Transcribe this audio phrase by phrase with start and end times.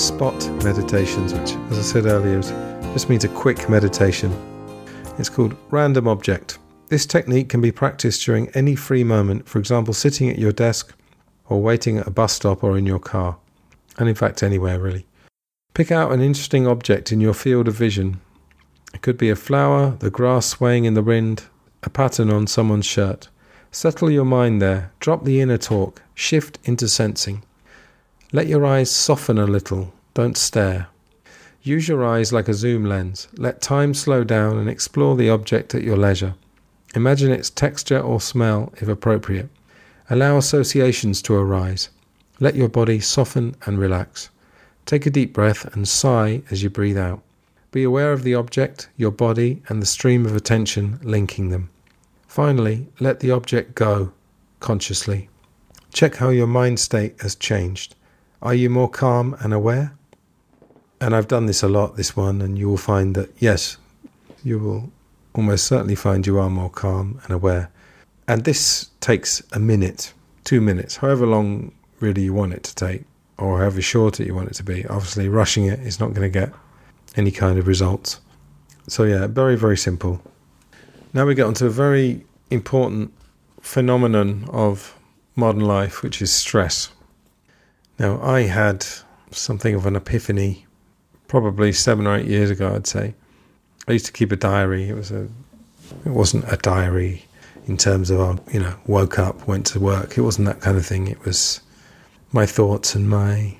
[0.00, 2.40] spot meditations, which, as I said earlier,
[2.92, 4.32] just means a quick meditation.
[5.18, 6.58] It's called random object.
[6.88, 10.94] This technique can be practiced during any free moment, for example, sitting at your desk
[11.48, 13.36] or waiting at a bus stop or in your car,
[13.98, 15.06] and in fact, anywhere really.
[15.74, 18.20] Pick out an interesting object in your field of vision.
[18.94, 21.44] It could be a flower, the grass swaying in the wind,
[21.82, 23.28] a pattern on someone's shirt.
[23.70, 27.44] Settle your mind there, drop the inner talk, shift into sensing.
[28.32, 30.86] Let your eyes soften a little, don't stare.
[31.62, 33.26] Use your eyes like a zoom lens.
[33.36, 36.34] Let time slow down and explore the object at your leisure.
[36.94, 39.48] Imagine its texture or smell if appropriate.
[40.08, 41.88] Allow associations to arise.
[42.38, 44.30] Let your body soften and relax.
[44.86, 47.22] Take a deep breath and sigh as you breathe out.
[47.72, 51.68] Be aware of the object, your body, and the stream of attention linking them.
[52.28, 54.12] Finally, let the object go
[54.60, 55.28] consciously.
[55.92, 57.96] Check how your mind state has changed.
[58.42, 59.92] Are you more calm and aware?
[60.98, 63.76] And I've done this a lot, this one, and you will find that, yes,
[64.42, 64.90] you will
[65.34, 67.70] almost certainly find you are more calm and aware.
[68.26, 73.04] And this takes a minute, two minutes, however long really you want it to take,
[73.36, 74.86] or however short that you want it to be.
[74.86, 76.50] Obviously, rushing it is not going to get
[77.16, 78.20] any kind of results.
[78.88, 80.22] So, yeah, very, very simple.
[81.12, 83.12] Now we get on to a very important
[83.60, 84.98] phenomenon of
[85.36, 86.90] modern life, which is stress.
[88.00, 88.86] Now, I had
[89.30, 90.64] something of an epiphany
[91.28, 93.14] probably seven or eight years ago, I'd say.
[93.86, 94.88] I used to keep a diary.
[94.88, 95.28] It was a,
[96.06, 97.26] it wasn't a diary
[97.66, 100.16] in terms of, uh, you know, woke up, went to work.
[100.16, 101.08] It wasn't that kind of thing.
[101.08, 101.60] It was
[102.32, 103.56] my thoughts and my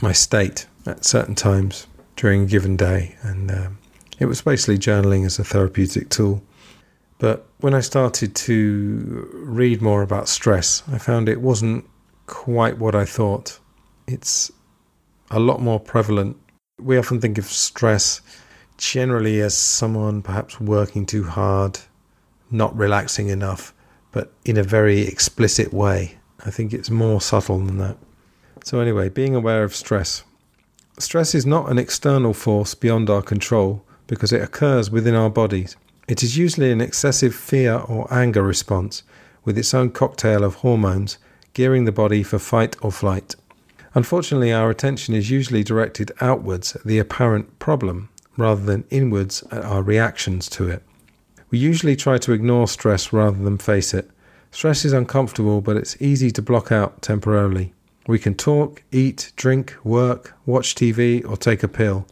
[0.00, 3.78] my state at certain times during a given day, and um,
[4.20, 6.44] it was basically journaling as a therapeutic tool.
[7.18, 11.84] But when I started to read more about stress, I found it wasn't
[12.28, 13.58] quite what I thought.
[14.06, 14.52] It's
[15.30, 16.36] a lot more prevalent.
[16.78, 18.20] We often think of stress
[18.76, 21.80] generally as someone perhaps working too hard,
[22.50, 23.74] not relaxing enough,
[24.12, 26.18] but in a very explicit way.
[26.46, 27.96] I think it's more subtle than that.
[28.62, 30.22] So, anyway, being aware of stress.
[30.98, 35.76] Stress is not an external force beyond our control because it occurs within our bodies.
[36.06, 39.02] It is usually an excessive fear or anger response
[39.44, 41.18] with its own cocktail of hormones
[41.58, 43.34] gearing the body for fight or flight.
[43.92, 49.64] Unfortunately, our attention is usually directed outwards at the apparent problem rather than inwards at
[49.64, 50.84] our reactions to it.
[51.50, 54.08] We usually try to ignore stress rather than face it.
[54.52, 57.72] Stress is uncomfortable, but it's easy to block out temporarily.
[58.06, 62.06] We can talk, eat, drink, work, watch TV, or take a pill,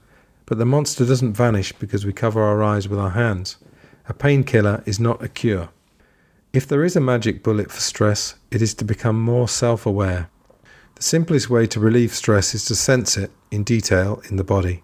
[0.46, 3.58] but the monster doesn't vanish because we cover our eyes with our hands.
[4.08, 5.68] A painkiller is not a cure.
[6.56, 10.30] If there is a magic bullet for stress, it is to become more self aware.
[10.94, 14.82] The simplest way to relieve stress is to sense it in detail in the body.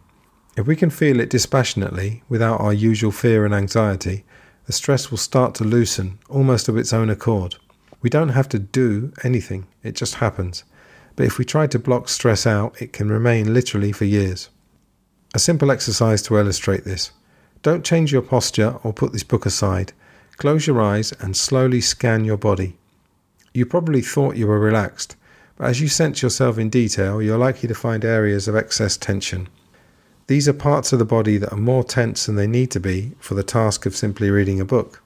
[0.55, 4.27] If we can feel it dispassionately, without our usual fear and anxiety,
[4.67, 7.55] the stress will start to loosen almost of its own accord.
[8.03, 10.65] We don't have to do anything, it just happens.
[11.17, 14.51] But if we try to block stress out, it can remain literally for years.
[15.33, 17.13] A simple exercise to illustrate this.
[17.63, 19.95] Don't change your posture or put this book aside.
[20.43, 22.75] Close your eyes and slowly scan your body.
[23.55, 25.15] You probably thought you were relaxed,
[25.57, 29.49] but as you sense yourself in detail, you're likely to find areas of excess tension.
[30.27, 33.13] These are parts of the body that are more tense than they need to be
[33.21, 35.01] for the task of simply reading a book.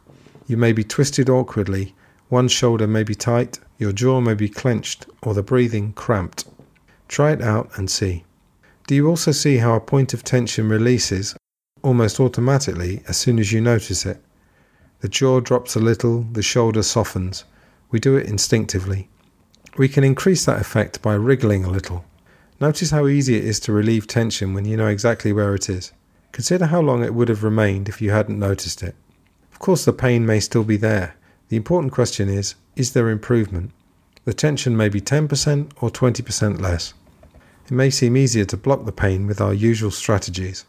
[0.47, 1.95] You may be twisted awkwardly,
[2.31, 6.47] one shoulder may be tight, your jaw may be clenched, or the breathing cramped.
[7.09, 8.25] Try it out and see.
[8.87, 11.37] Do you also see how a point of tension releases
[11.83, 14.23] almost automatically as soon as you notice it?
[15.07, 17.45] The jaw drops a little, the shoulder softens.
[17.93, 19.09] We do it instinctively.
[19.79, 22.05] We can increase that effect by wriggling a little.
[22.61, 25.93] Notice how easy it is to relieve tension when you know exactly where it is.
[26.33, 28.97] Consider how long it would have remained if you hadn't noticed it.
[29.53, 31.15] Of course, the pain may still be there.
[31.51, 33.71] The important question is is there improvement?
[34.25, 36.95] The tension may be 10% or 20% less.
[37.65, 40.65] It may seem easier to block the pain with our usual strategies.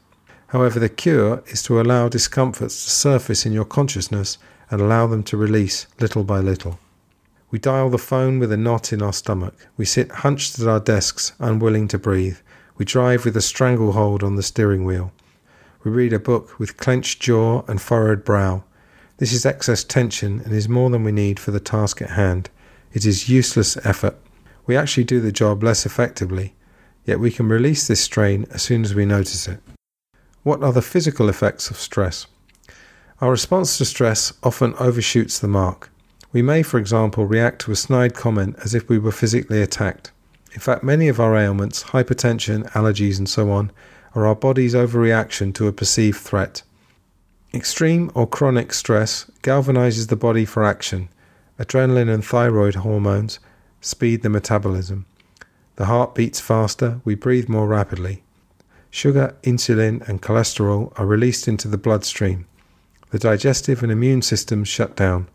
[0.48, 4.38] However, the cure is to allow discomforts to surface in your consciousness
[4.70, 6.80] and allow them to release little by little.
[7.50, 9.68] We dial the phone with a knot in our stomach.
[9.78, 12.38] We sit hunched at our desks, unwilling to breathe.
[12.78, 15.12] We drive with a stranglehold on the steering wheel.
[15.84, 18.64] We read a book with clenched jaw and furrowed brow.
[19.18, 22.50] This is excess tension and is more than we need for the task at hand.
[22.94, 24.18] It is useless effort.
[24.66, 26.54] We actually do the job less effectively,
[27.06, 29.62] yet we can release this strain as soon as we notice it.
[30.48, 32.26] What are the physical effects of stress?
[33.20, 35.90] Our response to stress often overshoots the mark.
[36.32, 40.14] We may, for example, react to a snide comment as if we were physically attacked.
[40.54, 43.74] In fact, many of our ailments, hypertension, allergies, and so on,
[44.16, 46.64] are our body's overreaction to a perceived threat.
[47.54, 51.10] Extreme or chronic stress galvanizes the body for action.
[51.60, 53.40] Adrenaline and thyroid hormones
[53.82, 55.08] speed the metabolism.
[55.76, 58.24] The heart beats faster, we breathe more rapidly.
[58.90, 62.46] Sugar, insulin, and cholesterol are released into the bloodstream.
[63.12, 65.28] The digestive and immune systems shut down.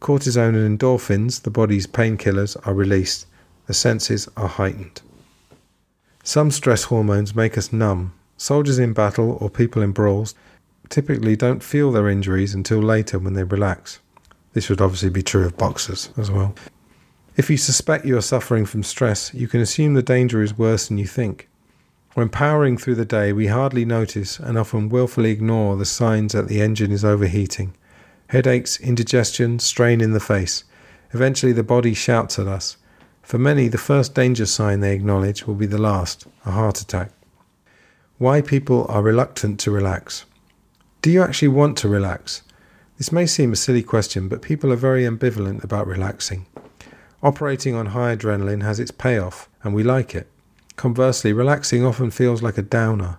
[0.00, 3.26] Cortisone and endorphins, the body's painkillers, are released.
[3.66, 5.02] The senses are heightened.
[6.22, 8.12] Some stress hormones make us numb.
[8.36, 10.34] Soldiers in battle or people in brawls
[10.88, 14.00] typically don't feel their injuries until later when they relax.
[14.52, 16.54] This would obviously be true of boxers as well.
[17.36, 20.88] If you suspect you are suffering from stress, you can assume the danger is worse
[20.88, 21.48] than you think.
[22.16, 26.48] When powering through the day, we hardly notice and often willfully ignore the signs that
[26.48, 27.74] the engine is overheating.
[28.28, 30.64] Headaches, indigestion, strain in the face.
[31.12, 32.78] Eventually, the body shouts at us.
[33.20, 37.10] For many, the first danger sign they acknowledge will be the last a heart attack.
[38.16, 40.24] Why people are reluctant to relax.
[41.02, 42.40] Do you actually want to relax?
[42.96, 46.46] This may seem a silly question, but people are very ambivalent about relaxing.
[47.22, 50.30] Operating on high adrenaline has its payoff, and we like it.
[50.76, 53.18] Conversely, relaxing often feels like a downer.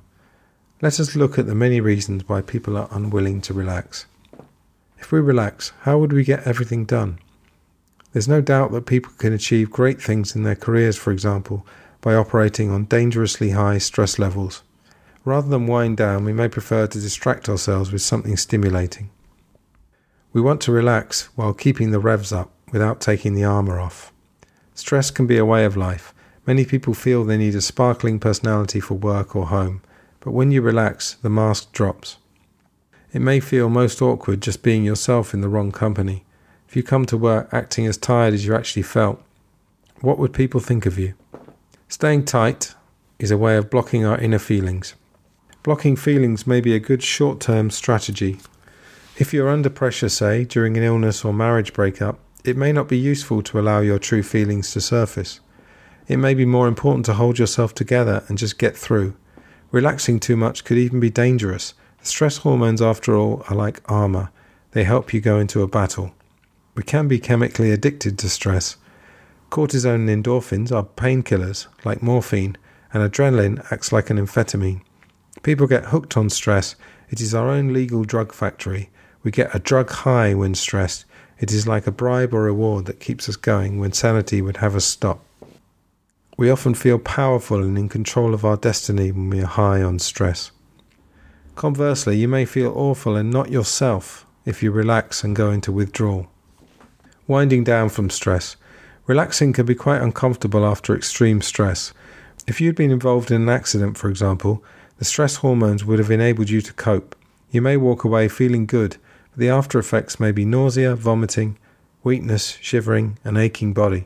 [0.79, 4.05] Let us look at the many reasons why people are unwilling to relax.
[4.99, 7.17] If we relax, how would we get everything done?
[8.13, 11.65] There's no doubt that people can achieve great things in their careers, for example,
[11.99, 14.61] by operating on dangerously high stress levels.
[15.25, 19.09] Rather than wind down, we may prefer to distract ourselves with something stimulating.
[20.31, 24.13] We want to relax while keeping the revs up without taking the armour off.
[24.75, 26.13] Stress can be a way of life,
[26.47, 29.81] Many people feel they need a sparkling personality for work or home,
[30.21, 32.17] but when you relax, the mask drops.
[33.11, 36.23] It may feel most awkward just being yourself in the wrong company.
[36.69, 39.21] If you come to work acting as tired as you actually felt,
[39.99, 41.15] what would people think of you?
[41.89, 42.75] Staying tight
[43.19, 44.95] is a way of blocking our inner feelings.
[45.63, 48.37] Blocking feelings may be a good short term strategy.
[49.17, 52.97] If you're under pressure, say, during an illness or marriage breakup, it may not be
[52.97, 55.41] useful to allow your true feelings to surface.
[56.07, 59.15] It may be more important to hold yourself together and just get through.
[59.71, 61.73] Relaxing too much could even be dangerous.
[62.01, 64.31] Stress hormones, after all, are like armor,
[64.71, 66.13] they help you go into a battle.
[66.75, 68.77] We can be chemically addicted to stress.
[69.49, 72.57] Cortisone and endorphins are painkillers, like morphine,
[72.93, 74.81] and adrenaline acts like an amphetamine.
[75.43, 76.75] People get hooked on stress.
[77.09, 78.89] It is our own legal drug factory.
[79.23, 81.05] We get a drug high when stressed.
[81.39, 84.75] It is like a bribe or reward that keeps us going when sanity would have
[84.75, 85.23] us stop.
[86.37, 89.97] We often feel powerful and in control of our destiny when we are high on
[89.97, 90.51] stress.
[91.55, 96.27] Conversely, you may feel awful and not yourself if you relax and go into withdrawal.
[97.25, 98.55] Winding down from stress.
[99.07, 101.91] Relaxing can be quite uncomfortable after extreme stress.
[102.45, 104.63] If you'd been involved in an accident, for example,
[104.99, 107.15] the stress hormones would have enabled you to cope.
[107.49, 108.97] You may walk away feeling good,
[109.31, 111.57] but the after effects may be nausea, vomiting,
[112.03, 114.05] weakness, shivering, and aching body.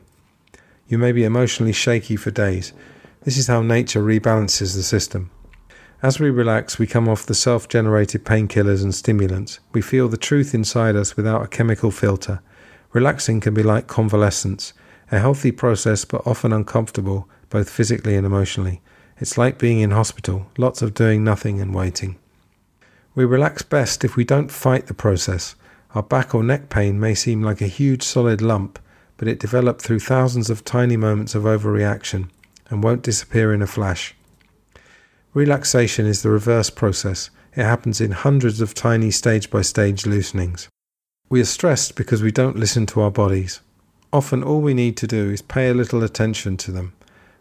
[0.88, 2.72] You may be emotionally shaky for days.
[3.22, 5.30] This is how nature rebalances the system.
[6.02, 9.60] As we relax, we come off the self generated painkillers and stimulants.
[9.72, 12.40] We feel the truth inside us without a chemical filter.
[12.92, 14.72] Relaxing can be like convalescence,
[15.12, 18.82] a healthy process but often uncomfortable, both physically and emotionally.
[19.18, 22.18] It's like being in hospital, lots of doing nothing and waiting.
[23.14, 25.54] We relax best if we don't fight the process.
[25.94, 28.80] Our back or neck pain may seem like a huge solid lump,
[29.22, 32.28] but it developed through thousands of tiny moments of overreaction
[32.68, 34.16] and won't disappear in a flash.
[35.32, 37.30] Relaxation is the reverse process.
[37.54, 40.66] It happens in hundreds of tiny stage by stage loosenings.
[41.28, 43.60] We are stressed because we don't listen to our bodies.
[44.12, 46.92] Often all we need to do is pay a little attention to them.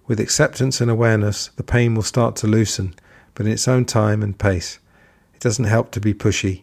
[0.05, 2.93] With acceptance and awareness, the pain will start to loosen,
[3.33, 4.77] but in its own time and pace.
[5.33, 6.61] It doesn't help to be pushy.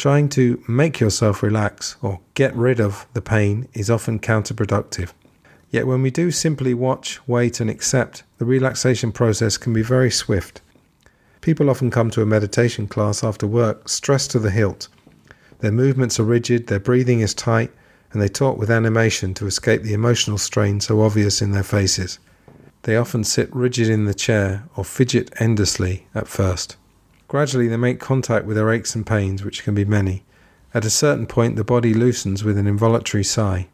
[0.00, 5.12] Trying to make yourself relax or get rid of the pain is often counterproductive.
[5.68, 10.10] Yet, when we do simply watch, wait, and accept, the relaxation process can be very
[10.10, 10.62] swift.
[11.42, 14.88] People often come to a meditation class after work stressed to the hilt.
[15.58, 17.70] Their movements are rigid, their breathing is tight,
[18.12, 22.18] and they talk with animation to escape the emotional strain so obvious in their faces.
[22.84, 26.78] They often sit rigid in the chair or fidget endlessly at first.
[27.30, 30.24] Gradually, they make contact with their aches and pains, which can be many.
[30.74, 33.68] At a certain point, the body loosens with an involuntary sigh.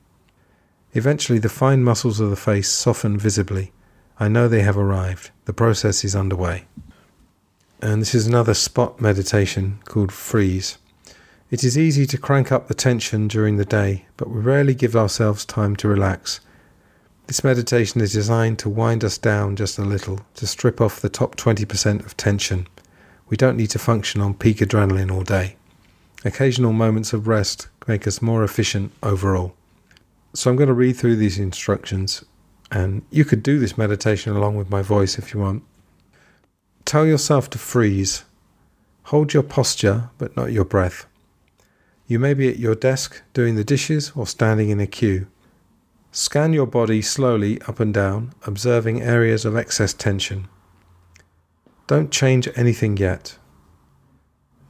[0.92, 3.72] Eventually, the fine muscles of the face soften visibly.
[4.20, 5.30] I know they have arrived.
[5.46, 6.66] The process is underway.
[7.80, 10.76] And this is another spot meditation called freeze.
[11.50, 14.94] It is easy to crank up the tension during the day, but we rarely give
[14.94, 16.40] ourselves time to relax.
[17.26, 21.08] This meditation is designed to wind us down just a little, to strip off the
[21.08, 22.66] top 20% of tension.
[23.28, 25.56] We don't need to function on peak adrenaline all day.
[26.24, 29.54] Occasional moments of rest make us more efficient overall.
[30.34, 32.24] So I'm going to read through these instructions,
[32.70, 35.62] and you could do this meditation along with my voice if you want.
[36.84, 38.24] Tell yourself to freeze.
[39.04, 41.06] Hold your posture, but not your breath.
[42.06, 45.26] You may be at your desk doing the dishes or standing in a queue.
[46.12, 50.48] Scan your body slowly up and down, observing areas of excess tension.
[51.86, 53.38] Don't change anything yet.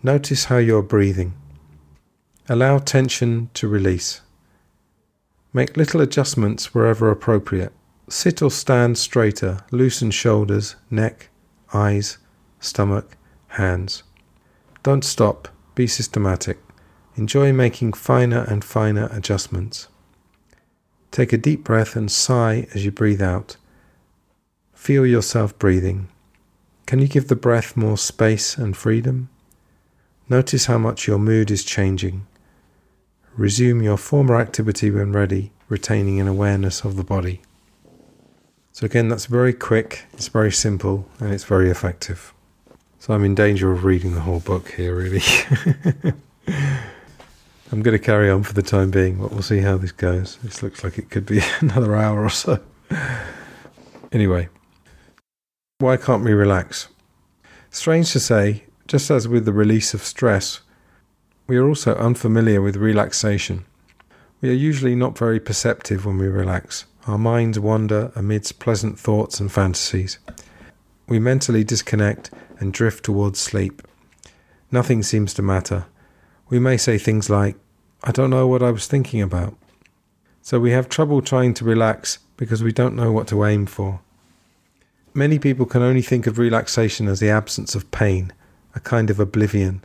[0.02, 1.34] Notice how you're breathing.
[2.48, 4.20] Allow tension to release.
[5.52, 7.72] Make little adjustments wherever appropriate.
[8.08, 11.30] Sit or stand straighter, loosen shoulders, neck,
[11.72, 12.18] eyes,
[12.60, 13.16] stomach,
[13.48, 14.02] hands.
[14.82, 16.58] Don't stop, be systematic.
[17.16, 19.88] Enjoy making finer and finer adjustments.
[21.10, 23.56] Take a deep breath and sigh as you breathe out.
[24.74, 26.08] Feel yourself breathing.
[26.86, 29.28] Can you give the breath more space and freedom?
[30.28, 32.26] Notice how much your mood is changing.
[33.36, 37.42] Resume your former activity when ready, retaining an awareness of the body.
[38.70, 42.32] So, again, that's very quick, it's very simple, and it's very effective.
[43.00, 45.22] So, I'm in danger of reading the whole book here, really.
[47.72, 50.36] I'm going to carry on for the time being, but we'll see how this goes.
[50.42, 52.60] This looks like it could be another hour or so.
[54.12, 54.48] Anyway,
[55.78, 56.88] why can't we relax?
[57.70, 60.60] Strange to say, just as with the release of stress,
[61.46, 63.64] we are also unfamiliar with relaxation.
[64.40, 66.86] We are usually not very perceptive when we relax.
[67.06, 70.18] Our minds wander amidst pleasant thoughts and fantasies.
[71.08, 73.82] We mentally disconnect and drift towards sleep.
[74.70, 75.86] Nothing seems to matter
[76.48, 77.56] we may say things like,
[78.04, 79.56] I don't know what I was thinking about.
[80.42, 84.00] So we have trouble trying to relax because we don't know what to aim for.
[85.16, 88.34] Many people can only think of relaxation as the absence of pain,
[88.74, 89.82] a kind of oblivion.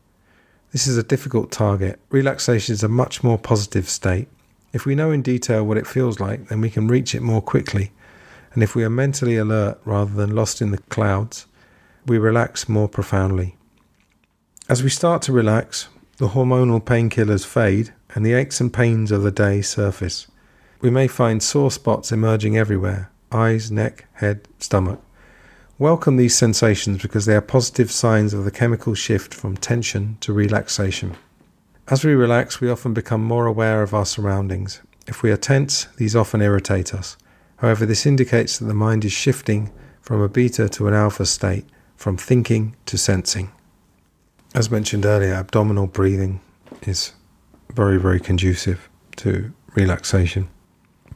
[0.73, 2.01] This is a difficult target.
[2.09, 4.27] Relaxation is a much more positive state.
[4.73, 7.41] If we know in detail what it feels like, then we can reach it more
[7.41, 7.93] quickly.
[8.53, 11.45] And if we are mentally alert rather than lost in the clouds,
[12.05, 13.55] we relax more profoundly.
[14.67, 19.23] As we start to relax, the hormonal painkillers fade and the aches and pains of
[19.23, 20.27] the day surface.
[20.81, 25.01] We may find sore spots emerging everywhere eyes, neck, head, stomach.
[25.81, 30.31] Welcome these sensations because they are positive signs of the chemical shift from tension to
[30.31, 31.17] relaxation.
[31.87, 34.79] As we relax, we often become more aware of our surroundings.
[35.07, 37.17] If we are tense, these often irritate us.
[37.57, 39.71] However, this indicates that the mind is shifting
[40.01, 43.49] from a beta to an alpha state, from thinking to sensing.
[44.53, 46.41] As mentioned earlier, abdominal breathing
[46.83, 47.13] is
[47.73, 50.47] very, very conducive to relaxation,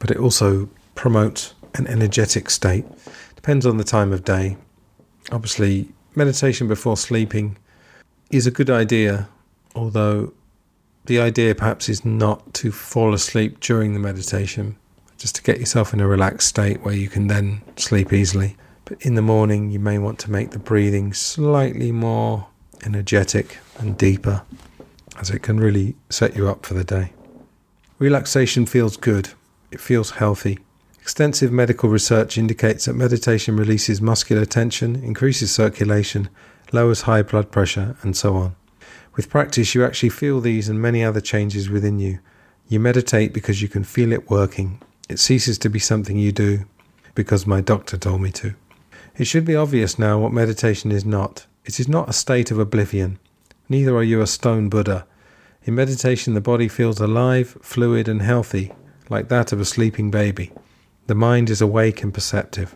[0.00, 2.84] but it also promotes an energetic state.
[3.46, 4.56] Depends on the time of day.
[5.30, 7.56] Obviously, meditation before sleeping
[8.28, 9.28] is a good idea,
[9.72, 10.32] although
[11.04, 14.74] the idea perhaps is not to fall asleep during the meditation,
[15.16, 18.56] just to get yourself in a relaxed state where you can then sleep easily.
[18.84, 22.48] But in the morning, you may want to make the breathing slightly more
[22.84, 24.42] energetic and deeper,
[25.20, 27.12] as it can really set you up for the day.
[28.00, 29.34] Relaxation feels good,
[29.70, 30.58] it feels healthy.
[31.06, 36.28] Extensive medical research indicates that meditation releases muscular tension, increases circulation,
[36.72, 38.56] lowers high blood pressure, and so on.
[39.14, 42.18] With practice, you actually feel these and many other changes within you.
[42.66, 44.82] You meditate because you can feel it working.
[45.08, 46.64] It ceases to be something you do
[47.14, 48.56] because my doctor told me to.
[49.16, 51.46] It should be obvious now what meditation is not.
[51.64, 53.20] It is not a state of oblivion.
[53.68, 55.06] Neither are you a stone Buddha.
[55.62, 58.72] In meditation, the body feels alive, fluid, and healthy,
[59.08, 60.50] like that of a sleeping baby.
[61.06, 62.74] The mind is awake and perceptive.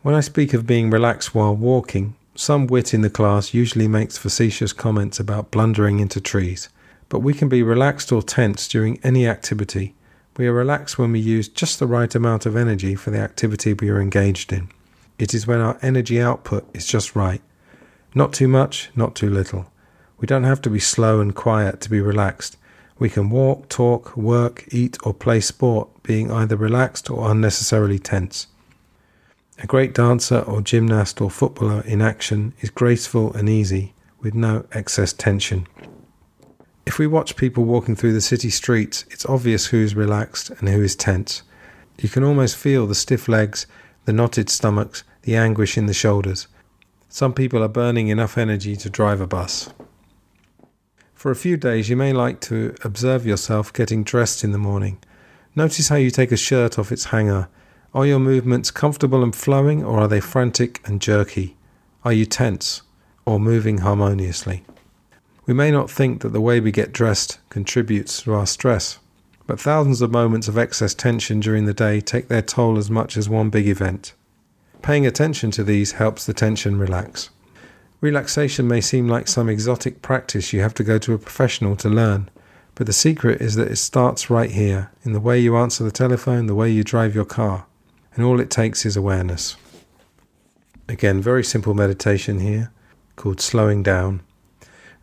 [0.00, 4.16] When I speak of being relaxed while walking, some wit in the class usually makes
[4.16, 6.70] facetious comments about blundering into trees.
[7.10, 9.94] But we can be relaxed or tense during any activity.
[10.38, 13.74] We are relaxed when we use just the right amount of energy for the activity
[13.74, 14.70] we are engaged in.
[15.18, 17.42] It is when our energy output is just right.
[18.14, 19.70] Not too much, not too little.
[20.16, 22.56] We don't have to be slow and quiet to be relaxed.
[23.00, 28.46] We can walk, talk, work, eat, or play sport, being either relaxed or unnecessarily tense.
[29.58, 34.66] A great dancer or gymnast or footballer in action is graceful and easy, with no
[34.72, 35.66] excess tension.
[36.84, 40.68] If we watch people walking through the city streets, it's obvious who is relaxed and
[40.68, 41.42] who is tense.
[41.98, 43.66] You can almost feel the stiff legs,
[44.04, 46.48] the knotted stomachs, the anguish in the shoulders.
[47.08, 49.70] Some people are burning enough energy to drive a bus.
[51.20, 54.96] For a few days, you may like to observe yourself getting dressed in the morning.
[55.54, 57.48] Notice how you take a shirt off its hanger,
[57.92, 61.58] Are your movements comfortable and flowing, or are they frantic and jerky?
[62.06, 62.80] Are you tense
[63.26, 64.64] or moving harmoniously?
[65.44, 68.98] We may not think that the way we get dressed contributes to our stress,
[69.46, 73.18] but thousands of moments of excess tension during the day take their toll as much
[73.18, 74.14] as one big event.
[74.80, 77.28] Paying attention to these helps the tension relax.
[78.00, 81.88] Relaxation may seem like some exotic practice you have to go to a professional to
[81.88, 82.30] learn,
[82.74, 85.90] but the secret is that it starts right here, in the way you answer the
[85.90, 87.66] telephone, the way you drive your car
[88.14, 89.56] and all it takes is awareness.
[90.88, 92.72] Again, very simple meditation here
[93.16, 94.22] called slowing down.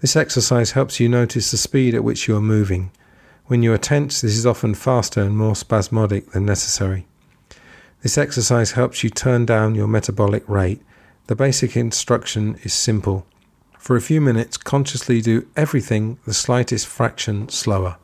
[0.01, 2.91] This exercise helps you notice the speed at which you are moving.
[3.45, 7.07] When you are tense, this is often faster and more spasmodic than necessary.
[8.01, 10.81] This exercise helps you turn down your metabolic rate.
[11.27, 13.25] The basic instruction is simple.
[13.77, 17.97] For a few minutes, consciously do everything the slightest fraction slower.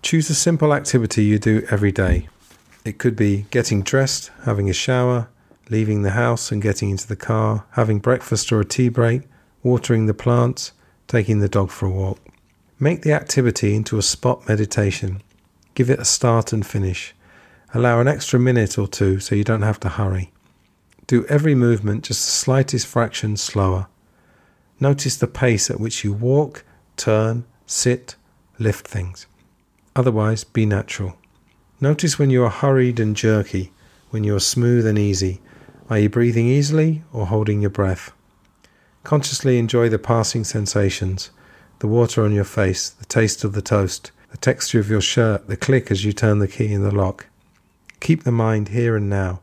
[0.00, 2.28] Choose a simple activity you do every day.
[2.82, 5.28] It could be getting dressed, having a shower,
[5.68, 9.22] leaving the house and getting into the car, having breakfast or a tea break,
[9.62, 10.72] watering the plants,
[11.06, 12.20] taking the dog for a walk.
[12.80, 15.22] Make the activity into a spot meditation.
[15.74, 17.14] Give it a start and finish.
[17.74, 20.33] Allow an extra minute or two so you don't have to hurry.
[21.06, 23.88] Do every movement just the slightest fraction slower.
[24.80, 26.64] Notice the pace at which you walk,
[26.96, 28.16] turn, sit,
[28.58, 29.26] lift things.
[29.94, 31.16] Otherwise, be natural.
[31.80, 33.72] Notice when you are hurried and jerky,
[34.10, 35.40] when you are smooth and easy.
[35.90, 38.12] Are you breathing easily or holding your breath?
[39.02, 41.30] Consciously enjoy the passing sensations
[41.80, 45.46] the water on your face, the taste of the toast, the texture of your shirt,
[45.48, 47.26] the click as you turn the key in the lock.
[48.00, 49.40] Keep the mind here and now.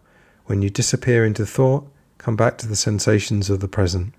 [0.52, 1.88] When you disappear into thought,
[2.18, 4.14] come back to the sensations of the present.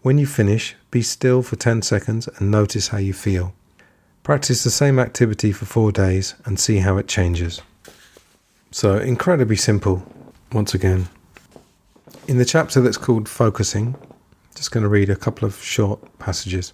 [0.00, 3.54] When you finish, be still for 10 seconds and notice how you feel.
[4.24, 7.62] Practice the same activity for four days and see how it changes.
[8.72, 10.04] So, incredibly simple,
[10.50, 11.06] once again.
[12.26, 13.94] In the chapter that's called Focusing,
[14.56, 16.72] just going to read a couple of short passages.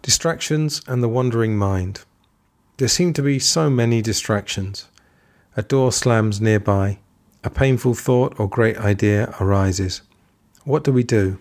[0.00, 2.00] Distractions and the wandering mind.
[2.78, 4.88] There seem to be so many distractions.
[5.54, 7.00] A door slams nearby,
[7.46, 10.02] a painful thought or great idea arises.
[10.64, 11.38] What do we do?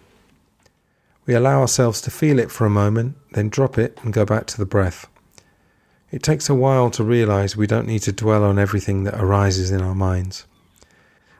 [1.25, 4.45] We allow ourselves to feel it for a moment, then drop it and go back
[4.47, 5.07] to the breath.
[6.11, 9.71] It takes a while to realize we don't need to dwell on everything that arises
[9.71, 10.45] in our minds.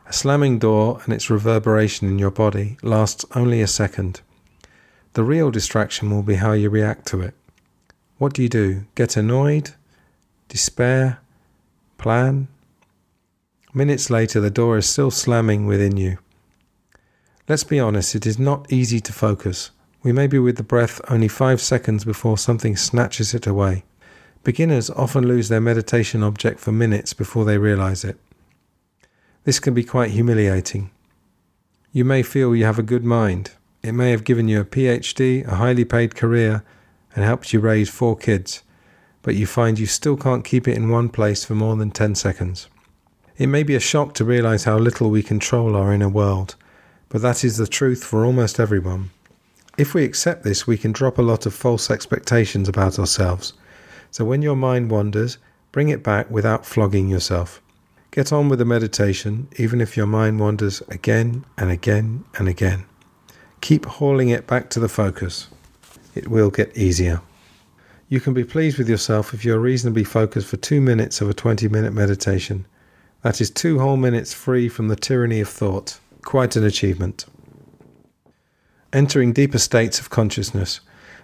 [0.08, 4.22] A slamming door and its reverberation in your body lasts only a second.
[5.14, 7.36] The real distraction will be how you react to it.
[8.18, 8.86] What do you do?
[8.96, 9.76] Get annoyed?
[10.50, 11.20] Despair?
[12.00, 12.48] Plan?
[13.78, 16.18] Minutes later, the door is still slamming within you.
[17.50, 19.72] Let's be honest, it is not easy to focus.
[20.02, 23.84] We may be with the breath only five seconds before something snatches it away.
[24.46, 28.18] Beginners often lose their meditation object for minutes before they realize it.
[29.44, 30.90] This can be quite humiliating.
[31.92, 33.52] You may feel you have a good mind.
[33.84, 36.64] It may have given you a PhD, a highly paid career,
[37.14, 38.64] and helped you raise four kids,
[39.22, 42.16] but you find you still can't keep it in one place for more than 10
[42.16, 42.70] seconds.
[43.38, 46.56] It may be a shock to realize how little we control our inner world,
[47.10, 49.12] but that is the truth for almost everyone.
[49.78, 53.54] If we accept this, we can drop a lot of false expectations about ourselves
[54.16, 55.38] so when your mind wanders,
[55.74, 57.62] bring it back without flogging yourself.
[58.12, 62.86] Get on with the meditation, even if your mind wanders again and again and again.
[63.60, 65.50] Keep hauling it back to the focus.
[66.16, 67.20] It will get easier.
[68.08, 71.34] You can be pleased with yourself if you're reasonably focused for two minutes of a
[71.34, 72.66] 20 minute meditation.
[73.26, 76.00] That is two whole minutes free from the tyranny of thought.
[76.22, 77.26] Quite an achievement.
[78.94, 80.80] Entering deeper states of consciousness.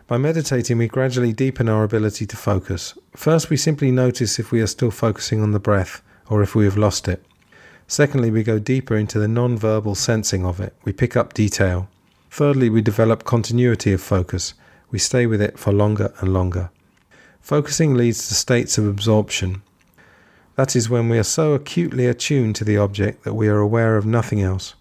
[0.08, 2.98] By meditating, we gradually deepen our ability to focus.
[3.16, 6.66] First, we simply notice if we are still focusing on the breath or if we
[6.66, 7.24] have lost it.
[7.86, 10.76] Secondly, we go deeper into the non verbal sensing of it.
[10.84, 11.88] We pick up detail.
[12.32, 14.56] Thirdly, we develop continuity of focus.
[14.90, 16.72] We stay with it for longer and longer.
[17.42, 19.62] Focusing leads to states of absorption.
[20.56, 23.98] That is when we are so acutely attuned to the object that we are aware
[23.98, 24.76] of nothing else.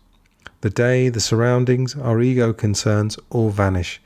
[0.60, 4.00] The day, the surroundings, our ego concerns all vanish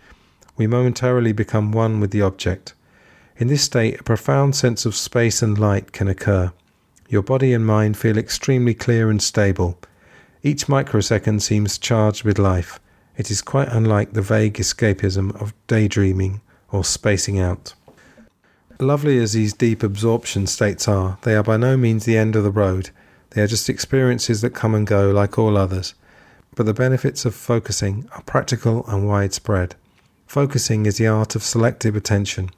[0.56, 2.74] we momentarily become one with the object.
[3.36, 6.52] In this state, a profound sense of space and light can occur.
[7.08, 9.78] Your body and mind feel extremely clear and stable.
[10.42, 12.78] Each microsecond seems charged with life.
[13.16, 17.74] It is quite unlike the vague escapism of daydreaming or spacing out.
[18.84, 22.44] Lovely as these deep absorption states are, they are by no means the end of
[22.44, 22.90] the road.
[23.30, 25.94] They are just experiences that come and go like all others.
[26.54, 29.74] But the benefits of focusing are practical and widespread.
[30.26, 32.50] Focusing is the art of selective attention.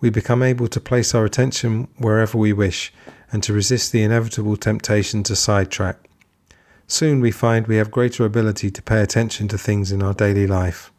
[0.00, 2.92] We become able to place our attention wherever we wish,
[3.30, 5.98] and to resist the inevitable temptation to sidetrack.
[6.88, 10.48] Soon we find we have greater ability to pay attention to things in our daily
[10.48, 10.90] life.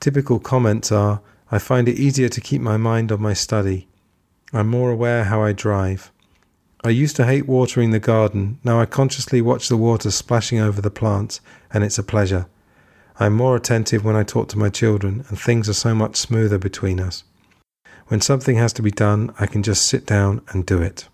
[0.00, 3.86] Typical comments are I find it easier to keep my mind on my study.
[4.52, 6.10] I'm more aware how I drive.
[6.82, 8.58] I used to hate watering the garden.
[8.64, 11.40] Now I consciously watch the water splashing over the plants,
[11.72, 12.46] and it's a pleasure.
[13.18, 16.16] I am more attentive when I talk to my children, and things are so much
[16.16, 17.22] smoother between us.
[18.08, 21.06] When something has to be done, I can just sit down and do it.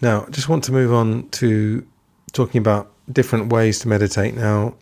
[0.00, 1.84] Now, I just want to move on to
[2.32, 4.36] talking about different ways to meditate.
[4.36, 4.74] Now,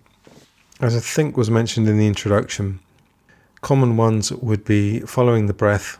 [0.80, 2.80] as I think was mentioned in the introduction,
[3.62, 5.98] common ones would be following the breath,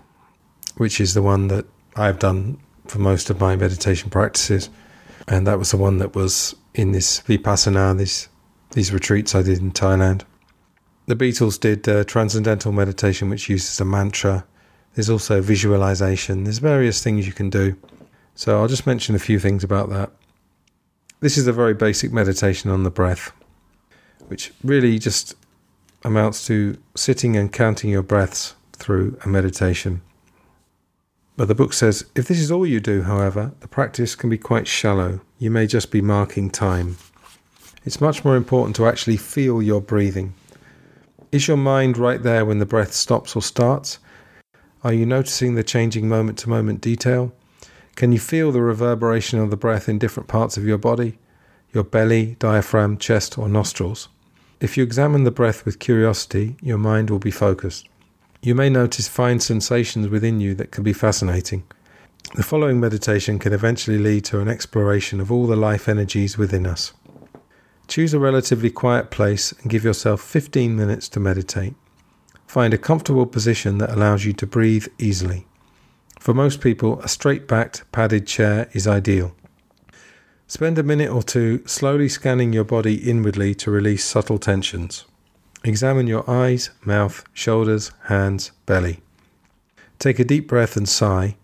[0.76, 4.70] which is the one that I've done for most of my meditation practices.
[5.28, 8.28] And that was the one that was in this Vipassana, this
[8.72, 10.22] these retreats I did in Thailand.
[11.06, 14.44] The Beatles did uh, transcendental meditation, which uses a mantra.
[14.94, 16.44] There's also visualization.
[16.44, 17.76] There's various things you can do.
[18.34, 20.10] So I'll just mention a few things about that.
[21.20, 23.32] This is a very basic meditation on the breath,
[24.26, 25.34] which really just
[26.04, 30.02] amounts to sitting and counting your breaths through a meditation.
[31.36, 34.38] But the book says if this is all you do, however, the practice can be
[34.38, 35.20] quite shallow.
[35.38, 36.96] You may just be marking time.
[37.84, 40.34] It's much more important to actually feel your breathing.
[41.30, 43.98] Is your mind right there when the breath stops or starts?
[44.82, 47.34] Are you noticing the changing moment to moment detail?
[47.96, 51.18] Can you feel the reverberation of the breath in different parts of your body?
[51.72, 54.08] Your belly, diaphragm, chest, or nostrils?
[54.60, 57.88] If you examine the breath with curiosity, your mind will be focused.
[58.46, 61.64] You may notice fine sensations within you that can be fascinating.
[62.36, 66.64] The following meditation can eventually lead to an exploration of all the life energies within
[66.64, 66.92] us.
[67.88, 71.74] Choose a relatively quiet place and give yourself 15 minutes to meditate.
[72.46, 75.48] Find a comfortable position that allows you to breathe easily.
[76.20, 79.34] For most people, a straight backed, padded chair is ideal.
[80.46, 85.04] Spend a minute or two slowly scanning your body inwardly to release subtle tensions.
[85.66, 89.00] Examine your eyes, mouth, shoulders, hands, belly.
[89.98, 91.36] Take a deep breath and sigh.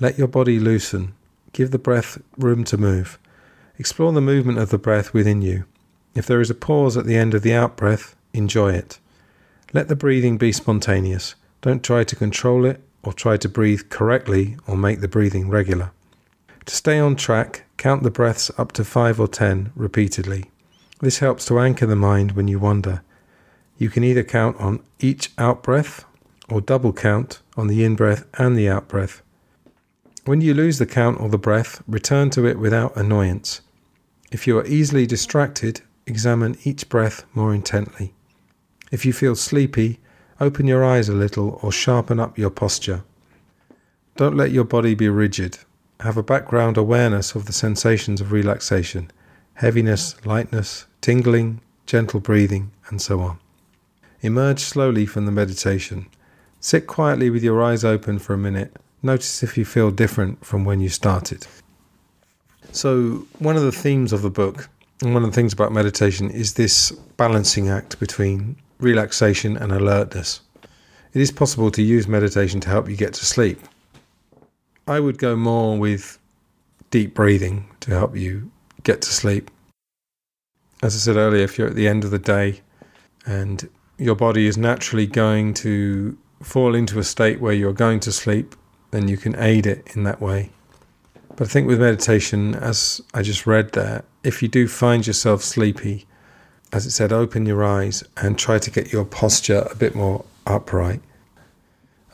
[0.00, 1.12] Let your body loosen.
[1.52, 3.18] Give the breath room to move.
[3.78, 5.66] Explore the movement of the breath within you.
[6.14, 9.00] If there is a pause at the end of the out breath, enjoy it.
[9.74, 11.34] Let the breathing be spontaneous.
[11.60, 15.90] Don't try to control it or try to breathe correctly or make the breathing regular.
[16.64, 20.50] To stay on track, count the breaths up to 5 or 10 repeatedly.
[21.02, 23.02] This helps to anchor the mind when you wander.
[23.78, 26.04] You can either count on each out breath
[26.48, 29.22] or double count on the in breath and the out breath.
[30.24, 33.60] When you lose the count or the breath, return to it without annoyance.
[34.32, 38.12] If you are easily distracted, examine each breath more intently.
[38.90, 40.00] If you feel sleepy,
[40.40, 43.04] open your eyes a little or sharpen up your posture.
[44.16, 45.58] Don't let your body be rigid.
[46.00, 49.10] Have a background awareness of the sensations of relaxation
[49.54, 53.38] heaviness, lightness, tingling, gentle breathing, and so on.
[54.22, 56.06] Emerge slowly from the meditation.
[56.60, 58.76] Sit quietly with your eyes open for a minute.
[59.02, 61.46] Notice if you feel different from when you started.
[62.72, 64.68] So, one of the themes of the book
[65.00, 70.40] and one of the things about meditation is this balancing act between relaxation and alertness.
[71.14, 73.60] It is possible to use meditation to help you get to sleep.
[74.86, 76.18] I would go more with
[76.90, 78.50] deep breathing to help you
[78.82, 79.50] get to sleep.
[80.82, 82.60] As I said earlier, if you're at the end of the day
[83.26, 88.12] and your body is naturally going to fall into a state where you're going to
[88.12, 88.54] sleep,
[88.92, 90.50] then you can aid it in that way.
[91.36, 95.42] But I think with meditation, as I just read there, if you do find yourself
[95.42, 96.06] sleepy,
[96.72, 100.24] as it said, open your eyes and try to get your posture a bit more
[100.46, 101.00] upright,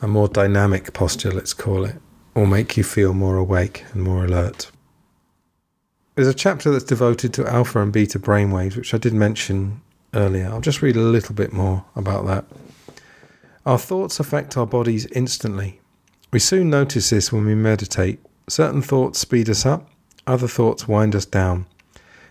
[0.01, 1.95] a more dynamic posture, let's call it,
[2.33, 4.71] or make you feel more awake and more alert.
[6.15, 9.81] There's a chapter that's devoted to alpha and beta brainwaves, which I did mention
[10.15, 10.47] earlier.
[10.47, 12.45] I'll just read a little bit more about that.
[13.65, 15.81] Our thoughts affect our bodies instantly.
[16.31, 19.89] We soon notice this when we meditate Certain thoughts speed us up,
[20.27, 21.65] other thoughts wind us down.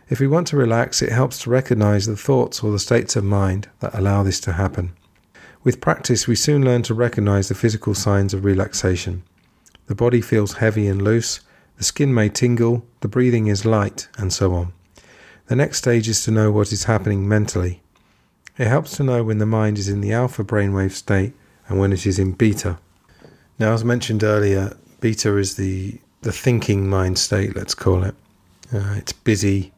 [0.09, 3.25] If we want to relax, it helps to recognize the thoughts or the states of
[3.25, 4.93] mind that allow this to happen.
[5.65, 9.25] With practice, we soon learn to recognize the physical signs of relaxation.
[9.87, 11.41] The body feels heavy and loose,
[11.79, 14.73] the skin may tingle, the breathing is light, and so on.
[15.47, 17.83] The next stage is to know what is happening mentally.
[18.57, 21.33] It helps to know when the mind is in the alpha brainwave state
[21.69, 22.79] and when it is in beta.
[23.59, 28.15] Now, as mentioned earlier, beta is the the thinking mind state, let's call it.
[28.73, 29.73] Uh, it's busy.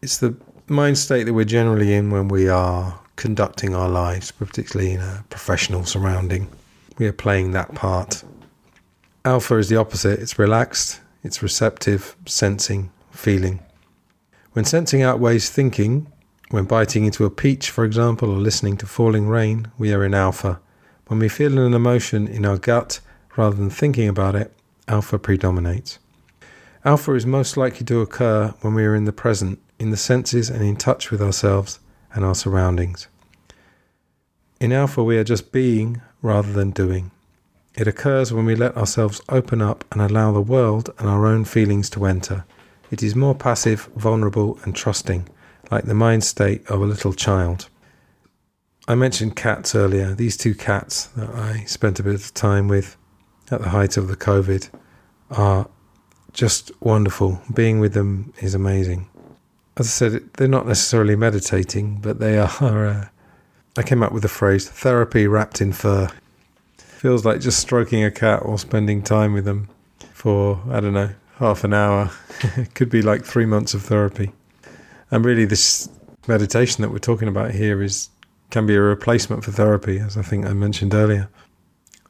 [0.00, 0.34] It's the
[0.68, 5.24] mind state that we're generally in when we are conducting our lives, particularly in a
[5.28, 6.48] professional surrounding.
[6.96, 8.24] We are playing that part.
[9.26, 10.18] Alpha is the opposite.
[10.18, 11.00] It's relaxed.
[11.22, 13.60] It's receptive, sensing, feeling.
[14.56, 16.10] When sensing outweighs thinking,
[16.48, 20.14] when biting into a peach, for example, or listening to falling rain, we are in
[20.14, 20.60] alpha.
[21.08, 23.00] When we feel an emotion in our gut
[23.36, 24.54] rather than thinking about it,
[24.88, 25.98] alpha predominates.
[26.86, 30.48] Alpha is most likely to occur when we are in the present, in the senses,
[30.48, 31.78] and in touch with ourselves
[32.14, 33.08] and our surroundings.
[34.58, 37.10] In alpha, we are just being rather than doing.
[37.74, 41.44] It occurs when we let ourselves open up and allow the world and our own
[41.44, 42.46] feelings to enter.
[42.90, 45.28] It is more passive, vulnerable, and trusting,
[45.70, 47.68] like the mind state of a little child.
[48.88, 50.14] I mentioned cats earlier.
[50.14, 52.96] These two cats that I spent a bit of time with
[53.50, 54.70] at the height of the COVID
[55.30, 55.68] are
[56.32, 57.40] just wonderful.
[57.52, 59.08] Being with them is amazing.
[59.76, 62.86] As I said, they're not necessarily meditating, but they are.
[62.86, 63.08] Uh,
[63.76, 66.08] I came up with the phrase therapy wrapped in fur.
[66.78, 69.68] Feels like just stroking a cat or spending time with them
[70.12, 72.10] for, I don't know, half an hour.
[72.74, 74.32] could be like three months of therapy.
[75.10, 75.88] And really, this
[76.26, 78.10] meditation that we're talking about here is
[78.50, 81.28] can be a replacement for therapy, as I think I mentioned earlier.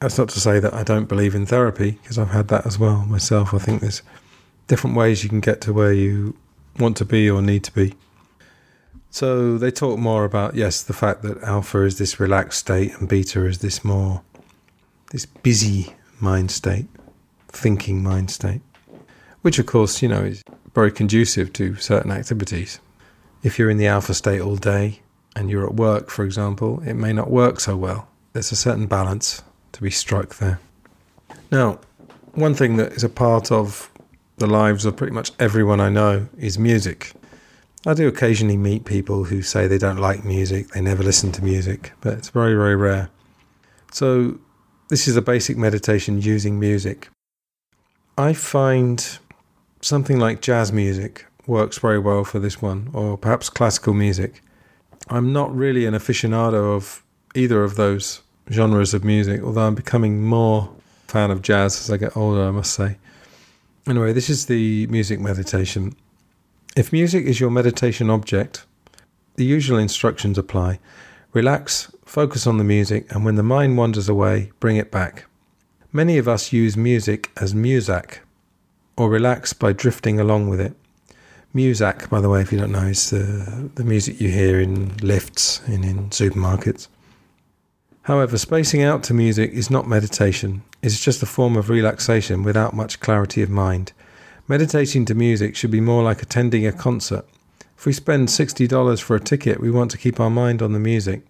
[0.00, 2.78] That's not to say that I don't believe in therapy, because I've had that as
[2.78, 3.54] well myself.
[3.54, 4.02] I think there's
[4.66, 6.36] different ways you can get to where you
[6.78, 7.94] want to be or need to be.
[9.10, 13.08] So they talk more about, yes, the fact that alpha is this relaxed state and
[13.08, 14.22] beta is this more,
[15.10, 16.86] this busy mind state,
[17.48, 18.60] thinking mind state,
[19.42, 20.42] which of course, you know, is
[20.75, 22.81] very conducive to certain activities.
[23.42, 25.01] If you're in the alpha state all day
[25.35, 28.09] and you're at work, for example, it may not work so well.
[28.33, 30.59] There's a certain balance to be struck there.
[31.51, 31.79] Now,
[32.35, 33.90] one thing that is a part of
[34.38, 37.12] the lives of pretty much everyone I know is music.
[37.87, 41.44] I do occasionally meet people who say they don't like music, they never listen to
[41.44, 43.11] music, but it's very, very rare.
[43.92, 44.38] So,
[44.88, 47.09] this is a basic meditation using music.
[48.18, 49.18] I find
[49.87, 54.42] something like jazz music works very well for this one, or perhaps classical music.
[55.09, 60.25] I'm not really an aficionado of either of those genres of music, although I'm becoming
[60.25, 60.72] more
[61.07, 62.96] fan of jazz as I get older, I must say.
[63.87, 65.94] Anyway, this is the music meditation.
[66.77, 68.66] If music is your meditation object,
[69.37, 70.81] the usual instructions apply.
[71.33, 75.27] Relax, focus on the music, and when the mind wanders away, bring it back.
[75.92, 78.18] Many of us use music as muzak,
[78.96, 80.74] or relax by drifting along with it.
[81.54, 84.96] Muzak, by the way, if you don't know, is the, the music you hear in
[84.98, 86.88] lifts and in supermarkets.
[88.02, 92.74] However, spacing out to music is not meditation, it's just a form of relaxation without
[92.74, 93.92] much clarity of mind.
[94.46, 97.24] Meditating to music should be more like attending a concert.
[97.76, 100.78] If we spend $60 for a ticket, we want to keep our mind on the
[100.78, 101.22] music.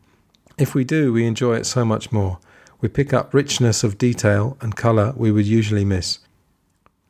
[0.59, 2.39] If we do, we enjoy it so much more.
[2.81, 6.19] We pick up richness of detail and colour we would usually miss.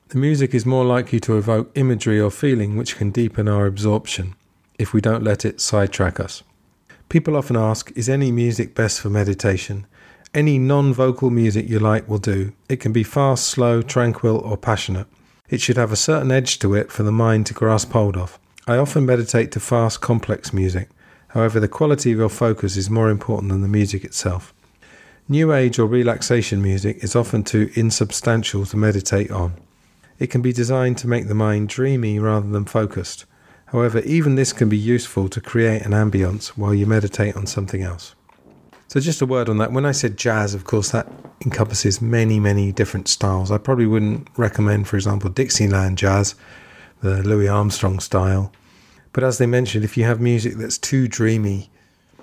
[0.09, 4.37] The music is more likely to evoke imagery or feeling which can deepen our absorption
[4.79, 6.45] if we don't let it sidetrack us.
[7.09, 9.85] People often ask, is any music best for meditation?
[10.33, 12.53] Any non vocal music you like will do.
[12.69, 15.09] It can be fast, slow, tranquil, or passionate.
[15.49, 18.39] It should have a certain edge to it for the mind to grasp hold of.
[18.69, 20.89] I often meditate to fast, complex music.
[21.29, 24.55] However, the quality of your focus is more important than the music itself.
[25.29, 29.55] New Age or relaxation music is often too insubstantial to meditate on.
[30.19, 33.25] It can be designed to make the mind dreamy rather than focused.
[33.67, 37.83] However, even this can be useful to create an ambience while you meditate on something
[37.83, 38.15] else.
[38.89, 39.73] So, just a word on that.
[39.73, 41.09] When I said jazz, of course, that
[41.45, 43.51] encompasses many, many different styles.
[43.51, 46.37] I probably wouldn't recommend, for example, Dixieland jazz,
[47.03, 48.53] the Louis Armstrong style.
[49.13, 51.71] But as they mentioned, if you have music that's too dreamy,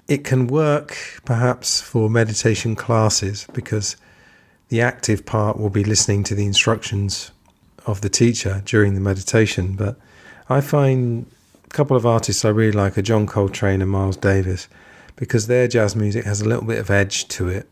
[0.07, 3.97] it can work perhaps for meditation classes because
[4.69, 7.31] the active part will be listening to the instructions
[7.85, 9.75] of the teacher during the meditation.
[9.75, 9.97] But
[10.49, 11.25] I find
[11.65, 14.67] a couple of artists I really like are John Coltrane and Miles Davis
[15.15, 17.69] because their jazz music has a little bit of edge to it.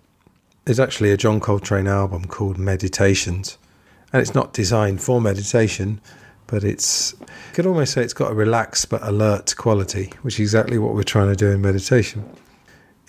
[0.65, 3.57] There's actually a John Coltrane album called Meditations,
[4.13, 5.99] and it's not designed for meditation,
[6.45, 10.41] but it's you could almost say it's got a relaxed but alert quality, which is
[10.41, 12.29] exactly what we're trying to do in meditation.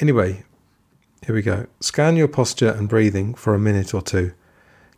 [0.00, 0.44] Anyway,
[1.26, 1.66] here we go.
[1.80, 4.32] Scan your posture and breathing for a minute or two.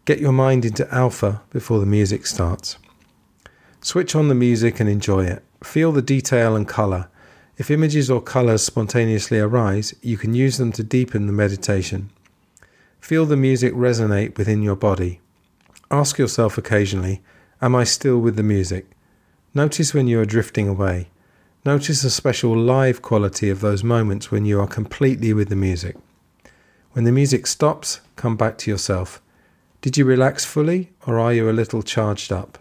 [0.04, 2.76] Get your mind into alpha before the music starts.
[3.80, 5.42] Switch on the music and enjoy it.
[5.62, 7.08] Feel the detail and colour.
[7.56, 12.10] If images or colours spontaneously arise, you can use them to deepen the meditation.
[13.00, 15.20] Feel the music resonate within your body.
[15.90, 17.22] Ask yourself occasionally,
[17.62, 18.90] Am I still with the music?
[19.54, 21.08] Notice when you are drifting away.
[21.64, 25.96] Notice the special live quality of those moments when you are completely with the music.
[26.92, 29.22] When the music stops, come back to yourself.
[29.84, 32.56] Did you relax fully, or are you a little charged up?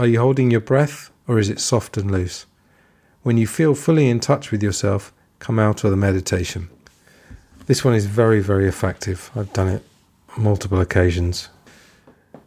[0.00, 2.44] Are you holding your breath or is it soft and loose?
[3.22, 6.68] When you feel fully in touch with yourself, come out of the meditation.
[7.66, 9.30] This one is very, very effective.
[9.36, 9.84] I've done it
[10.36, 11.50] multiple occasions.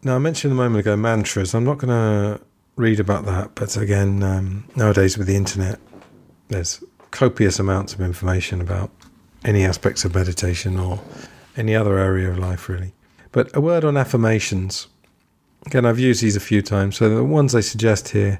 [0.03, 1.55] Now, I mentioned a moment ago mantras.
[1.55, 2.41] I'm not going to
[2.75, 5.79] read about that, but again, um, nowadays with the internet,
[6.49, 8.91] there's copious amounts of information about
[9.45, 10.99] any aspects of meditation or
[11.55, 12.91] any other area of life, really.
[13.33, 14.87] But a word on affirmations.
[15.65, 16.97] Again, I've used these a few times.
[16.97, 18.39] So the ones I suggest here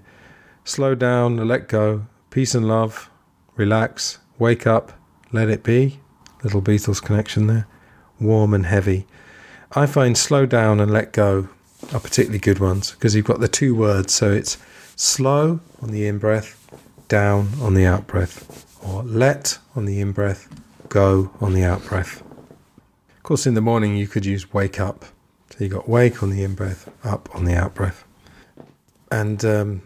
[0.64, 3.10] slow down, let go, peace and love,
[3.56, 4.94] relax, wake up,
[5.32, 6.00] let it be.
[6.44, 7.68] Little Beatles connection there.
[8.20, 9.08] Warm and heavy.
[9.72, 11.50] I find slow down and let go
[11.92, 14.14] are particularly good ones because you've got the two words.
[14.14, 14.58] So it's
[14.96, 16.70] slow on the in breath,
[17.08, 20.48] down on the out breath, or let on the in breath,
[20.90, 22.22] go on the out breath.
[23.24, 25.06] Of course, in the morning you could use wake up.
[25.50, 28.04] So you got wake on the in breath, up on the out breath.
[29.10, 29.82] And um,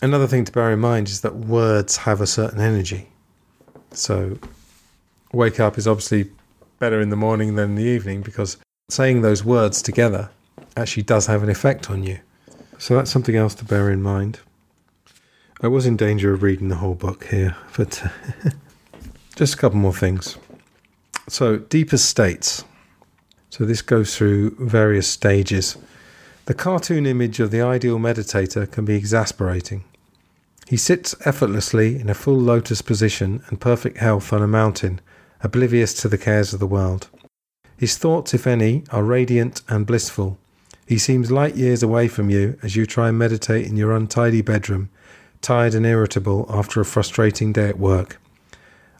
[0.00, 3.08] another thing to bear in mind is that words have a certain energy.
[3.90, 4.38] So
[5.32, 6.30] wake up is obviously
[6.78, 8.56] better in the morning than in the evening because
[8.88, 10.30] saying those words together
[10.76, 12.20] actually does have an effect on you.
[12.78, 14.38] So that's something else to bear in mind.
[15.60, 18.00] I was in danger of reading the whole book here, but
[19.34, 20.38] just a couple more things.
[21.30, 22.64] So, deepest states.
[23.50, 25.76] So, this goes through various stages.
[26.46, 29.84] The cartoon image of the ideal meditator can be exasperating.
[30.66, 35.00] He sits effortlessly in a full lotus position and perfect health on a mountain,
[35.40, 37.08] oblivious to the cares of the world.
[37.76, 40.36] His thoughts, if any, are radiant and blissful.
[40.84, 44.42] He seems light years away from you as you try and meditate in your untidy
[44.42, 44.90] bedroom,
[45.42, 48.20] tired and irritable after a frustrating day at work.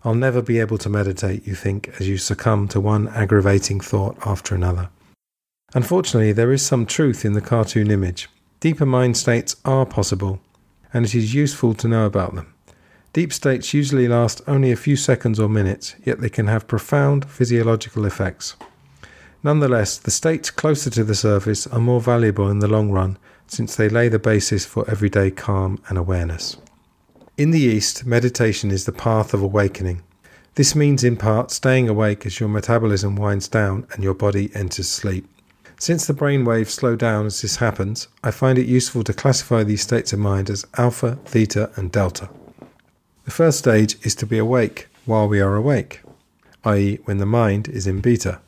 [0.05, 4.17] I'll never be able to meditate, you think, as you succumb to one aggravating thought
[4.27, 4.89] after another.
[5.75, 8.29] Unfortunately, there is some truth in the cartoon image.
[8.61, 10.41] Deeper mind states are possible,
[10.93, 12.53] and it is useful to know about them.
[13.13, 17.29] Deep states usually last only a few seconds or minutes, yet they can have profound
[17.29, 18.57] physiological effects.
[19.43, 23.75] Nonetheless, the states closer to the surface are more valuable in the long run since
[23.75, 26.57] they lay the basis for everyday calm and awareness.
[27.41, 30.03] In the East, meditation is the path of awakening.
[30.57, 34.91] This means, in part, staying awake as your metabolism winds down and your body enters
[34.91, 35.27] sleep.
[35.79, 39.65] Since the brain waves slow down as this happens, I find it useful to classify
[39.65, 42.29] these states of mind as alpha, theta, and delta.
[43.25, 46.03] The first stage is to be awake while we are awake,
[46.67, 48.39] i.e., when the mind is in beta.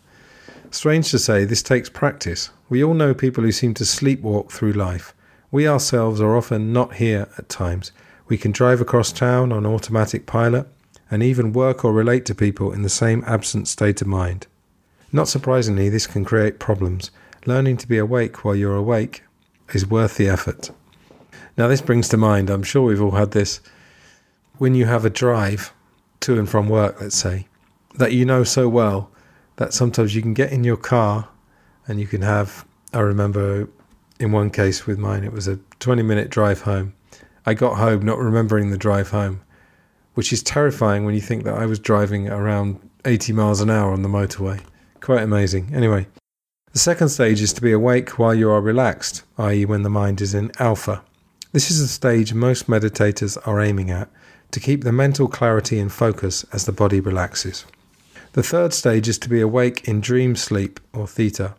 [0.71, 2.51] Strange to say, this takes practice.
[2.69, 5.15] We all know people who seem to sleepwalk through life.
[5.51, 7.91] We ourselves are often not here at times,
[8.33, 10.66] we can drive across town on automatic pilot
[11.11, 14.47] and even work or relate to people in the same absent state of mind.
[15.12, 17.11] Not surprisingly, this can create problems.
[17.45, 19.23] Learning to be awake while you're awake
[19.75, 20.71] is worth the effort.
[21.59, 23.61] Now, this brings to mind, I'm sure we've all had this,
[24.57, 25.75] when you have a drive
[26.21, 27.49] to and from work, let's say,
[27.97, 29.11] that you know so well
[29.57, 31.29] that sometimes you can get in your car
[31.87, 32.64] and you can have,
[32.95, 33.68] I remember
[34.18, 36.95] in one case with mine, it was a 20 minute drive home
[37.45, 39.41] I got home not remembering the drive home,
[40.15, 43.93] which is terrifying when you think that I was driving around 80 miles an hour
[43.93, 44.61] on the motorway.
[45.01, 45.75] Quite amazing.
[45.75, 46.07] Anyway,
[46.73, 50.21] the second stage is to be awake while you are relaxed, i.e., when the mind
[50.21, 51.03] is in alpha.
[51.53, 54.09] This is the stage most meditators are aiming at
[54.53, 57.65] to keep the mental clarity and focus as the body relaxes.
[58.35, 61.55] The third stage is to be awake in dream sleep, or theta,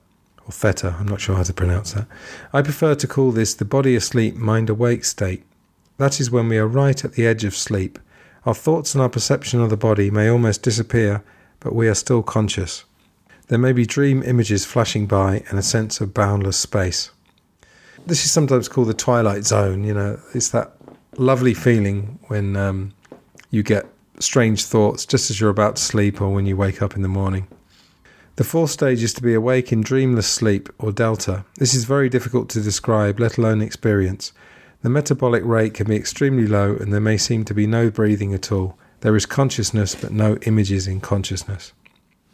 [0.45, 2.07] or theta, I'm not sure how to pronounce that.
[2.51, 5.43] I prefer to call this the body asleep, mind awake state
[5.97, 7.99] that is when we are right at the edge of sleep.
[8.45, 11.23] Our thoughts and our perception of the body may almost disappear,
[11.59, 12.83] but we are still conscious.
[13.47, 17.11] There may be dream images flashing by and a sense of boundless space.
[18.05, 19.83] This is sometimes called the twilight zone.
[19.83, 20.75] You know, it's that
[21.17, 22.93] lovely feeling when um,
[23.49, 23.85] you get
[24.19, 27.07] strange thoughts just as you're about to sleep or when you wake up in the
[27.07, 27.47] morning.
[28.35, 31.45] The fourth stage is to be awake in dreamless sleep or delta.
[31.59, 34.33] This is very difficult to describe, let alone experience.
[34.83, 38.33] The metabolic rate can be extremely low and there may seem to be no breathing
[38.33, 38.77] at all.
[38.99, 41.71] There is consciousness but no images in consciousness.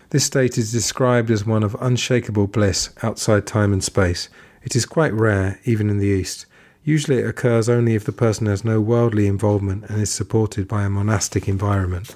[0.09, 4.29] This state is described as one of unshakable bliss outside time and space.
[4.63, 6.47] It is quite rare, even in the East.
[6.83, 10.83] Usually it occurs only if the person has no worldly involvement and is supported by
[10.83, 12.15] a monastic environment.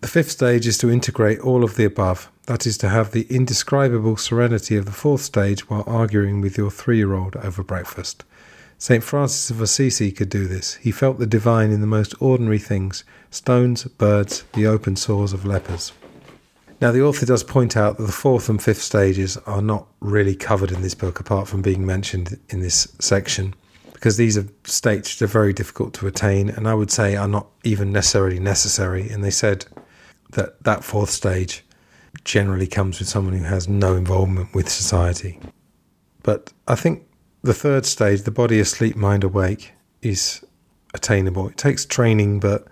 [0.00, 3.26] The fifth stage is to integrate all of the above, that is, to have the
[3.28, 8.24] indescribable serenity of the fourth stage while arguing with your three year old over breakfast.
[8.82, 9.04] St.
[9.04, 10.74] Francis of Assisi could do this.
[10.74, 15.46] He felt the divine in the most ordinary things stones, birds, the open sores of
[15.46, 15.92] lepers.
[16.80, 20.34] Now, the author does point out that the fourth and fifth stages are not really
[20.34, 23.54] covered in this book, apart from being mentioned in this section,
[23.92, 27.28] because these are states that are very difficult to attain and I would say are
[27.28, 29.08] not even necessarily necessary.
[29.08, 29.64] And they said
[30.32, 31.64] that that fourth stage
[32.24, 35.38] generally comes with someone who has no involvement with society.
[36.24, 37.06] But I think
[37.42, 40.44] the third stage, the body asleep, mind awake, is
[40.94, 41.48] attainable.
[41.48, 42.66] It takes training, but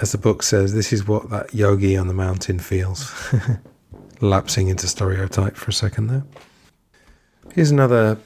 [0.00, 3.12] as the book says, this is what that yogi on the mountain feels.
[4.20, 6.24] Lapsing into stereotype for a second there.
[7.54, 8.18] Here's another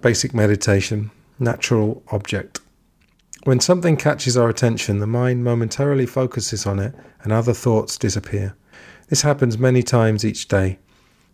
[0.00, 2.60] basic meditation natural object.
[3.44, 8.54] When something catches our attention, the mind momentarily focuses on it and other thoughts disappear.
[9.08, 10.78] This happens many times each day.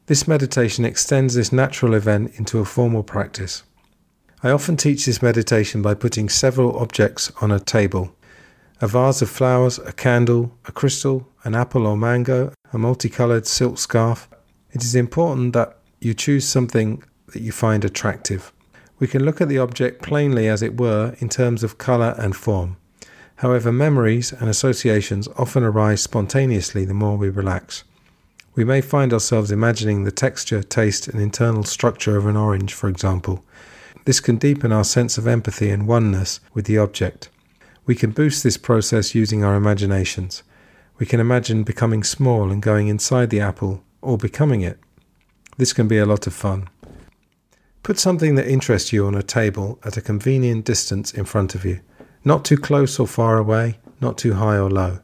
[0.06, 3.64] This meditation extends this natural event into a formal practice.
[4.42, 8.14] I often teach this meditation by putting several objects on a table
[8.82, 13.78] a vase of flowers, a candle, a crystal, an apple or mango, a multicolored silk
[13.78, 14.28] scarf.
[14.72, 18.52] It is important that you choose something that you find attractive.
[18.98, 22.36] We can look at the object plainly, as it were, in terms of color and
[22.36, 22.76] form.
[23.36, 27.84] However, memories and associations often arise spontaneously the more we relax.
[28.54, 32.88] We may find ourselves imagining the texture, taste, and internal structure of an orange, for
[32.88, 33.42] example.
[34.06, 37.28] This can deepen our sense of empathy and oneness with the object.
[37.86, 40.44] We can boost this process using our imaginations.
[40.98, 44.78] We can imagine becoming small and going inside the apple, or becoming it.
[45.56, 46.68] This can be a lot of fun.
[47.82, 51.64] Put something that interests you on a table at a convenient distance in front of
[51.64, 51.80] you,
[52.24, 55.00] not too close or far away, not too high or low.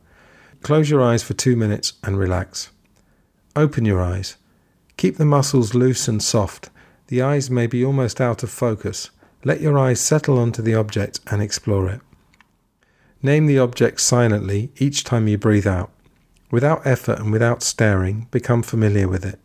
[0.62, 2.70] Close your eyes for two minutes and relax.
[3.56, 4.36] Open your eyes.
[4.96, 6.70] Keep the muscles loose and soft.
[7.12, 9.10] The eyes may be almost out of focus.
[9.44, 12.00] Let your eyes settle onto the object and explore it.
[13.22, 15.90] Name the object silently each time you breathe out.
[16.50, 19.38] Without effort and without staring, become familiar with it.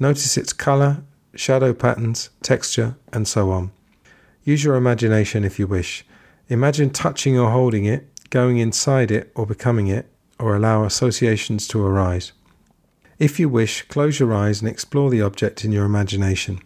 [0.00, 1.04] Notice its color,
[1.36, 3.70] shadow patterns, texture, and so on.
[4.42, 6.04] Use your imagination if you wish.
[6.48, 11.86] Imagine touching or holding it, going inside it or becoming it, or allow associations to
[11.86, 12.32] arise.
[13.20, 16.60] If you wish, close your eyes and explore the object in your imagination.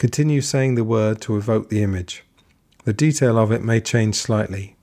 [0.00, 2.24] Continue saying the word to evoke the image.
[2.84, 4.74] The detail of it may change slightly.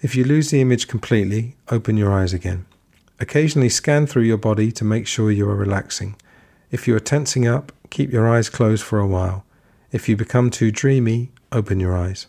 [0.00, 2.64] If you lose the image completely, open your eyes again.
[3.20, 6.16] Occasionally scan through your body to make sure you are relaxing.
[6.70, 9.44] If you are tensing up, keep your eyes closed for a while.
[9.92, 12.26] If you become too dreamy, open your eyes.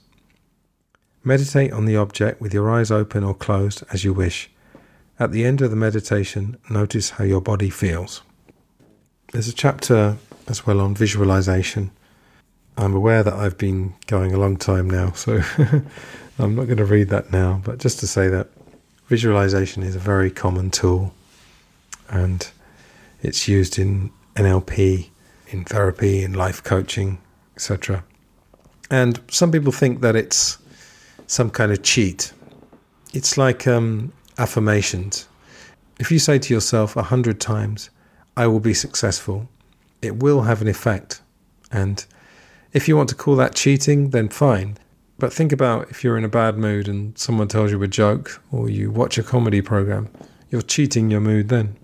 [1.23, 4.51] Meditate on the object with your eyes open or closed as you wish.
[5.17, 8.21] At the end of the meditation, notice how your body feels.
[9.31, 10.17] There's a chapter
[10.49, 11.91] as well on visualization.
[12.77, 15.41] I'm aware that I've been going a long time now, so
[16.39, 18.49] I'm not going to read that now, but just to say that
[19.07, 21.13] visualization is a very common tool
[22.09, 22.47] and
[23.23, 25.09] it's used in NLP,
[25.47, 27.17] in therapy, in life coaching,
[27.55, 28.03] etc.
[28.91, 30.59] And some people think that it's
[31.25, 32.31] some kind of cheat.
[33.13, 35.27] It's like um, affirmations.
[35.99, 37.89] If you say to yourself a hundred times,
[38.35, 39.49] I will be successful,
[40.03, 41.21] it will have an effect.
[41.71, 42.05] And
[42.77, 44.77] if you want to call that cheating, then fine.
[45.17, 48.39] But think about if you're in a bad mood and someone tells you a joke
[48.51, 50.09] or you watch a comedy program,
[50.51, 51.75] you're cheating your mood then.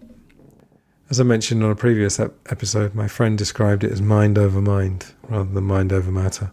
[1.09, 4.61] As I mentioned on a previous ep- episode, my friend described it as mind over
[4.61, 6.51] mind rather than mind over matter.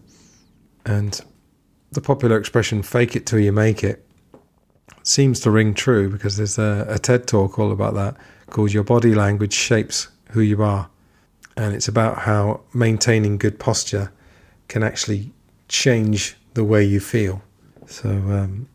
[0.87, 1.21] And
[1.91, 4.03] the popular expression, fake it till you make it,
[5.03, 8.17] seems to ring true because there's a, a TED talk all about that
[8.49, 10.89] called Your Body Language Shapes Who You Are.
[11.55, 14.11] And it's about how maintaining good posture
[14.71, 15.29] can actually
[15.67, 17.41] change the way you feel.
[17.87, 18.69] So um,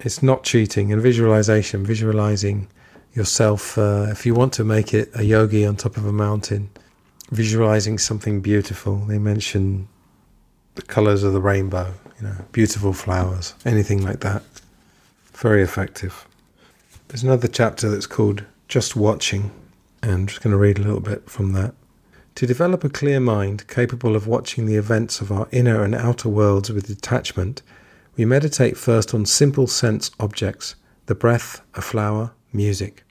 [0.00, 2.68] it's not cheating and visualization, visualizing
[3.12, 6.70] yourself, uh, if you want to make it a yogi on top of a mountain,
[7.30, 8.96] visualizing something beautiful.
[9.10, 9.88] They mention
[10.74, 14.42] the colors of the rainbow, you know, beautiful flowers, anything like that.
[15.34, 16.26] Very effective.
[17.08, 19.50] There's another chapter that's called Just Watching,
[20.02, 21.74] and I'm just going to read a little bit from that.
[22.36, 26.28] To develop a clear mind capable of watching the events of our inner and outer
[26.28, 27.62] worlds with detachment,
[28.16, 30.74] we meditate first on simple sense objects
[31.06, 33.04] the breath, a flower, music.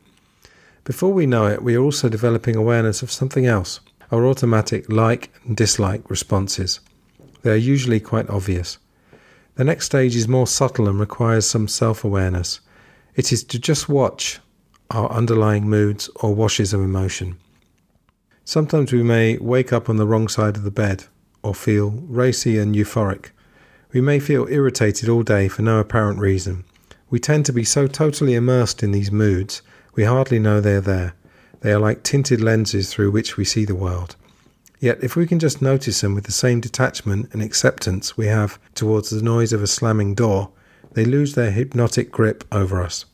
[0.85, 3.79] Before we know it, we are also developing awareness of something else,
[4.11, 6.79] our automatic like and dislike responses.
[7.43, 8.79] They are usually quite obvious.
[9.55, 12.61] The next stage is more subtle and requires some self awareness.
[13.15, 14.39] It is to just watch
[14.89, 17.37] our underlying moods or washes of emotion.
[18.51, 21.05] Sometimes we may wake up on the wrong side of the bed
[21.41, 23.27] or feel racy and euphoric.
[23.93, 26.65] We may feel irritated all day for no apparent reason.
[27.09, 29.61] We tend to be so totally immersed in these moods,
[29.95, 31.13] we hardly know they are there.
[31.61, 34.17] They are like tinted lenses through which we see the world.
[34.81, 38.59] Yet, if we can just notice them with the same detachment and acceptance we have
[38.75, 40.51] towards the noise of a slamming door,
[40.91, 43.05] they lose their hypnotic grip over us.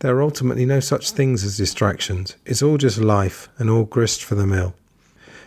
[0.00, 2.34] There are ultimately no such things as distractions.
[2.46, 4.74] It's all just life and all grist for the mill.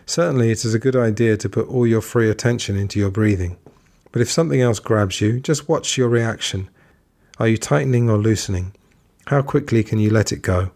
[0.06, 3.58] Certainly, it is a good idea to put all your free attention into your breathing.
[4.12, 6.70] But if something else grabs you, just watch your reaction.
[7.40, 8.74] Are you tightening or loosening?
[9.26, 10.70] How quickly can you let it go?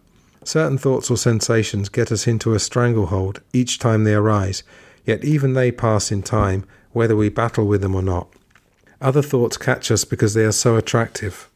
[0.44, 4.64] Certain thoughts or sensations get us into a stranglehold each time they arise,
[5.06, 8.28] yet even they pass in time, whether we battle with them or not.
[9.02, 11.47] Other thoughts catch us because they are so attractive.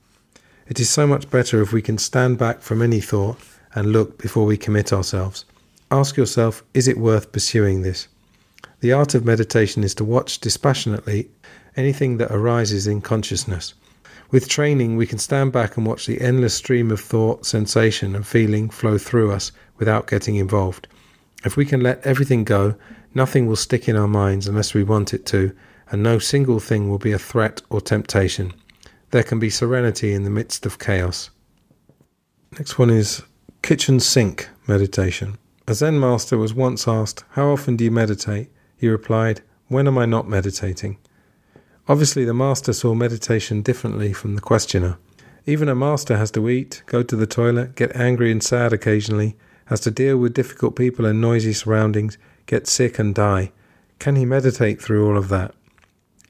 [0.72, 3.38] It is so much better if we can stand back from any thought
[3.76, 5.44] and look before we commit ourselves.
[5.92, 8.08] Ask yourself, is it worth pursuing this?
[8.80, 11.28] The art of meditation is to watch dispassionately
[11.76, 13.74] anything that arises in consciousness.
[14.32, 18.26] With training, we can stand back and watch the endless stream of thought, sensation, and
[18.26, 20.88] feeling flow through us without getting involved.
[21.44, 22.76] If we can let everything go,
[23.14, 25.54] nothing will stick in our minds unless we want it to,
[25.90, 28.54] and no single thing will be a threat or temptation.
[29.12, 31.30] There can be serenity in the midst of chaos.
[32.58, 33.24] Next one is
[33.62, 35.38] kitchen sink meditation.
[35.68, 38.50] A Zen master was once asked, How often do you meditate?
[38.78, 40.98] He replied, When am I not meditating?
[41.90, 44.98] Obviously, the master saw meditation differently from the questioner.
[45.46, 49.36] Even a master has to eat, go to the toilet, get angry and sad occasionally,
[49.66, 53.52] has to deal with difficult people and noisy surroundings, get sick and die.
[54.00, 55.54] Can he meditate through all of that?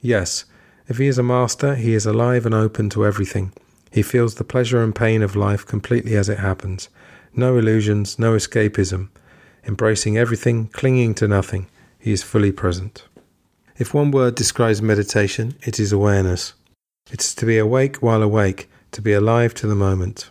[0.01, 0.45] Yes.
[0.91, 3.53] If he is a master, he is alive and open to everything.
[3.91, 6.89] He feels the pleasure and pain of life completely as it happens.
[7.33, 9.07] No illusions, no escapism.
[9.65, 11.67] Embracing everything, clinging to nothing.
[11.97, 13.05] He is fully present.
[13.77, 16.55] If one word describes meditation, it is awareness.
[17.09, 20.29] It is to be awake while awake, to be alive to the moment.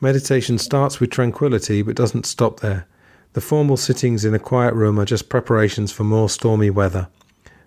[0.00, 2.86] Meditation starts with tranquility but doesn't stop there.
[3.32, 7.08] The formal sittings in a quiet room are just preparations for more stormy weather.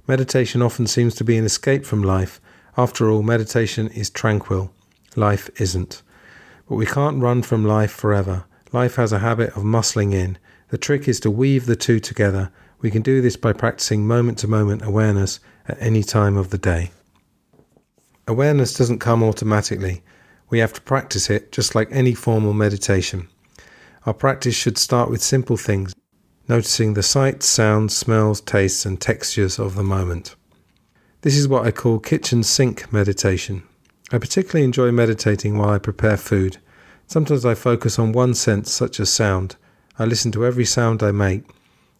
[0.07, 2.39] Meditation often seems to be an escape from life.
[2.77, 4.71] After all, meditation is tranquil.
[5.15, 6.01] Life isn't.
[6.67, 8.45] But we can't run from life forever.
[8.71, 10.37] Life has a habit of muscling in.
[10.69, 12.51] The trick is to weave the two together
[12.85, 16.57] we can do this by practicing moment to moment awareness at any time of the
[16.59, 16.91] day.
[18.27, 20.03] Awareness doesn't come automatically.
[20.49, 23.27] We have to practice it just like any formal meditation.
[24.05, 25.95] Our practice should start with simple things,
[26.47, 30.35] noticing the sights, sounds, smells, tastes, and textures of the moment.
[31.21, 33.63] This is what I call kitchen sink meditation.
[34.11, 36.57] I particularly enjoy meditating while I prepare food.
[37.07, 39.55] Sometimes I focus on one sense, such as sound.
[39.97, 41.43] I listen to every sound I make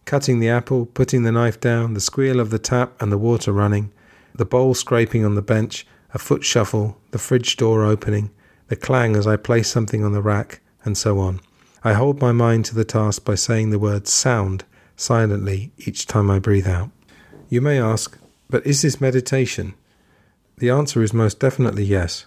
[0.06, 3.52] cutting the apple, putting the knife down, the squeal of the tap and the water
[3.52, 3.92] running,
[4.34, 8.32] the bowl scraping on the bench, a foot shuffle, the fridge door opening,
[8.68, 11.42] the clang as I place something on the rack, and so on.
[11.86, 14.64] I hold my mind to the task by saying the word sound
[14.96, 16.90] silently each time I breathe out.
[17.48, 18.18] You may ask,
[18.50, 19.76] but is this meditation?
[20.58, 22.26] The answer is most definitely yes.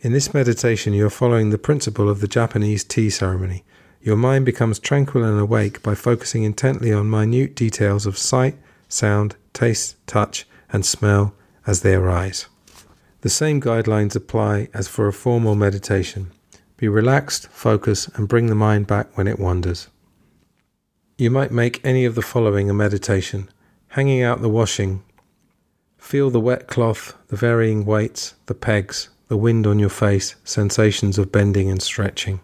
[0.00, 3.64] In this meditation, you are following the principle of the Japanese tea ceremony.
[4.02, 9.34] Your mind becomes tranquil and awake by focusing intently on minute details of sight, sound,
[9.54, 11.34] taste, touch, and smell
[11.66, 12.48] as they arise.
[13.22, 16.32] The same guidelines apply as for a formal meditation.
[16.76, 19.88] Be relaxed, focus, and bring the mind back when it wanders.
[21.16, 23.48] You might make any of the following a meditation
[23.88, 25.04] hanging out the washing.
[25.98, 31.16] Feel the wet cloth, the varying weights, the pegs, the wind on your face, sensations
[31.16, 32.40] of bending and stretching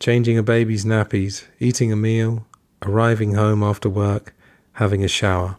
[0.00, 2.46] changing a baby's nappies, eating a meal,
[2.82, 4.34] arriving home after work,
[4.72, 5.56] having a shower.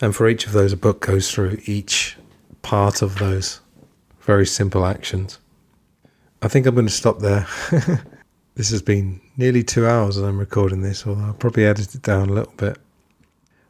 [0.00, 2.16] And for each of those, a book goes through each
[2.62, 3.60] part of those
[4.20, 5.38] very simple actions.
[6.42, 7.46] I think I'm going to stop there.
[8.54, 12.02] this has been nearly two hours as I'm recording this, although I'll probably edit it
[12.02, 12.78] down a little bit.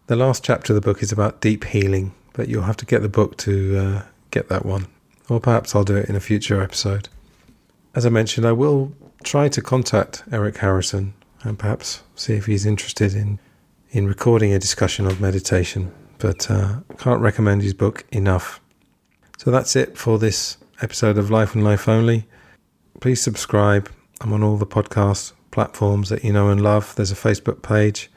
[0.06, 3.02] The last chapter of the book is about deep healing, but you'll have to get
[3.02, 4.86] the book to uh, get that one.
[5.28, 7.08] Or perhaps I'll do it in a future episode.
[7.94, 8.92] As I mentioned, I will
[9.24, 13.38] try to contact Eric Harrison and perhaps see if he's interested in
[13.92, 15.92] in recording a discussion of meditation.
[16.18, 18.60] But uh, can't recommend his book enough.
[19.38, 22.26] So that's it for this episode of Life and Life Only.
[23.00, 23.90] Please subscribe.
[24.20, 26.94] I'm on all the podcast platforms that you know and love.
[26.96, 28.10] There's a Facebook page.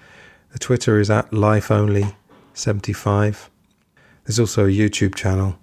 [0.52, 2.18] The Twitter is at Life Only
[2.54, 3.50] 75.
[4.26, 5.58] There's also a YouTube channel,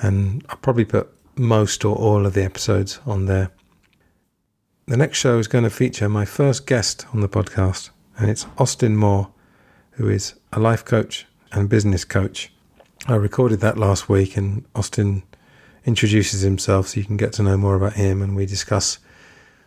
[0.00, 3.50] and I'll probably put most or all of the episodes on there.
[4.86, 8.46] The next show is going to feature my first guest on the podcast, and it's
[8.56, 9.30] Austin Moore,
[9.92, 12.50] who is a life coach and business coach.
[13.06, 15.24] I recorded that last week, and Austin
[15.84, 18.98] introduces himself so you can get to know more about him, and we discuss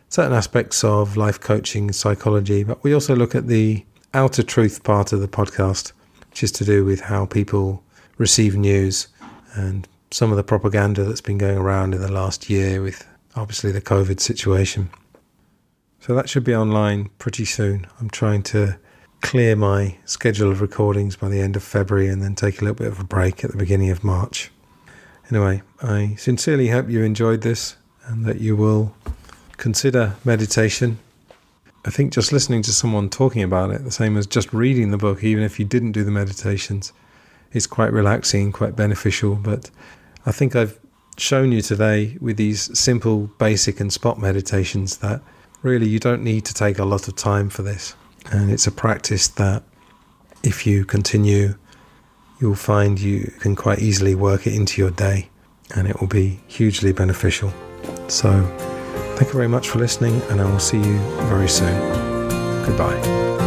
[0.10, 3.84] certain aspects of life coaching psychology, but we also look at the
[4.14, 5.92] outer truth part of the podcast,
[6.30, 7.84] which is to do with how people
[8.18, 9.08] receive news
[9.56, 13.72] and some of the propaganda that's been going around in the last year with obviously
[13.72, 14.90] the COVID situation.
[16.00, 17.88] So that should be online pretty soon.
[18.00, 18.78] I'm trying to
[19.22, 22.76] clear my schedule of recordings by the end of February and then take a little
[22.76, 24.52] bit of a break at the beginning of March.
[25.30, 28.96] Anyway, I sincerely hope you enjoyed this and that you will
[29.58, 31.00] consider meditation.
[31.86, 34.98] I think just listening to someone talking about it, the same as just reading the
[34.98, 36.94] book, even if you didn't do the meditations,
[37.52, 39.36] is quite relaxing, quite beneficial.
[39.36, 39.70] But
[40.26, 40.80] I think I've
[41.18, 45.22] shown you today with these simple, basic, and spot meditations that
[45.62, 47.96] really you don't need to take a lot of time for this.
[48.32, 49.64] And it's a practice that
[50.44, 51.56] if you continue,
[52.44, 55.30] you'll find you can quite easily work it into your day
[55.76, 57.52] and it will be hugely beneficial.
[58.10, 58.30] So,
[59.16, 60.98] thank you very much for listening, and I will see you
[61.30, 61.74] very soon.
[62.66, 63.43] Goodbye.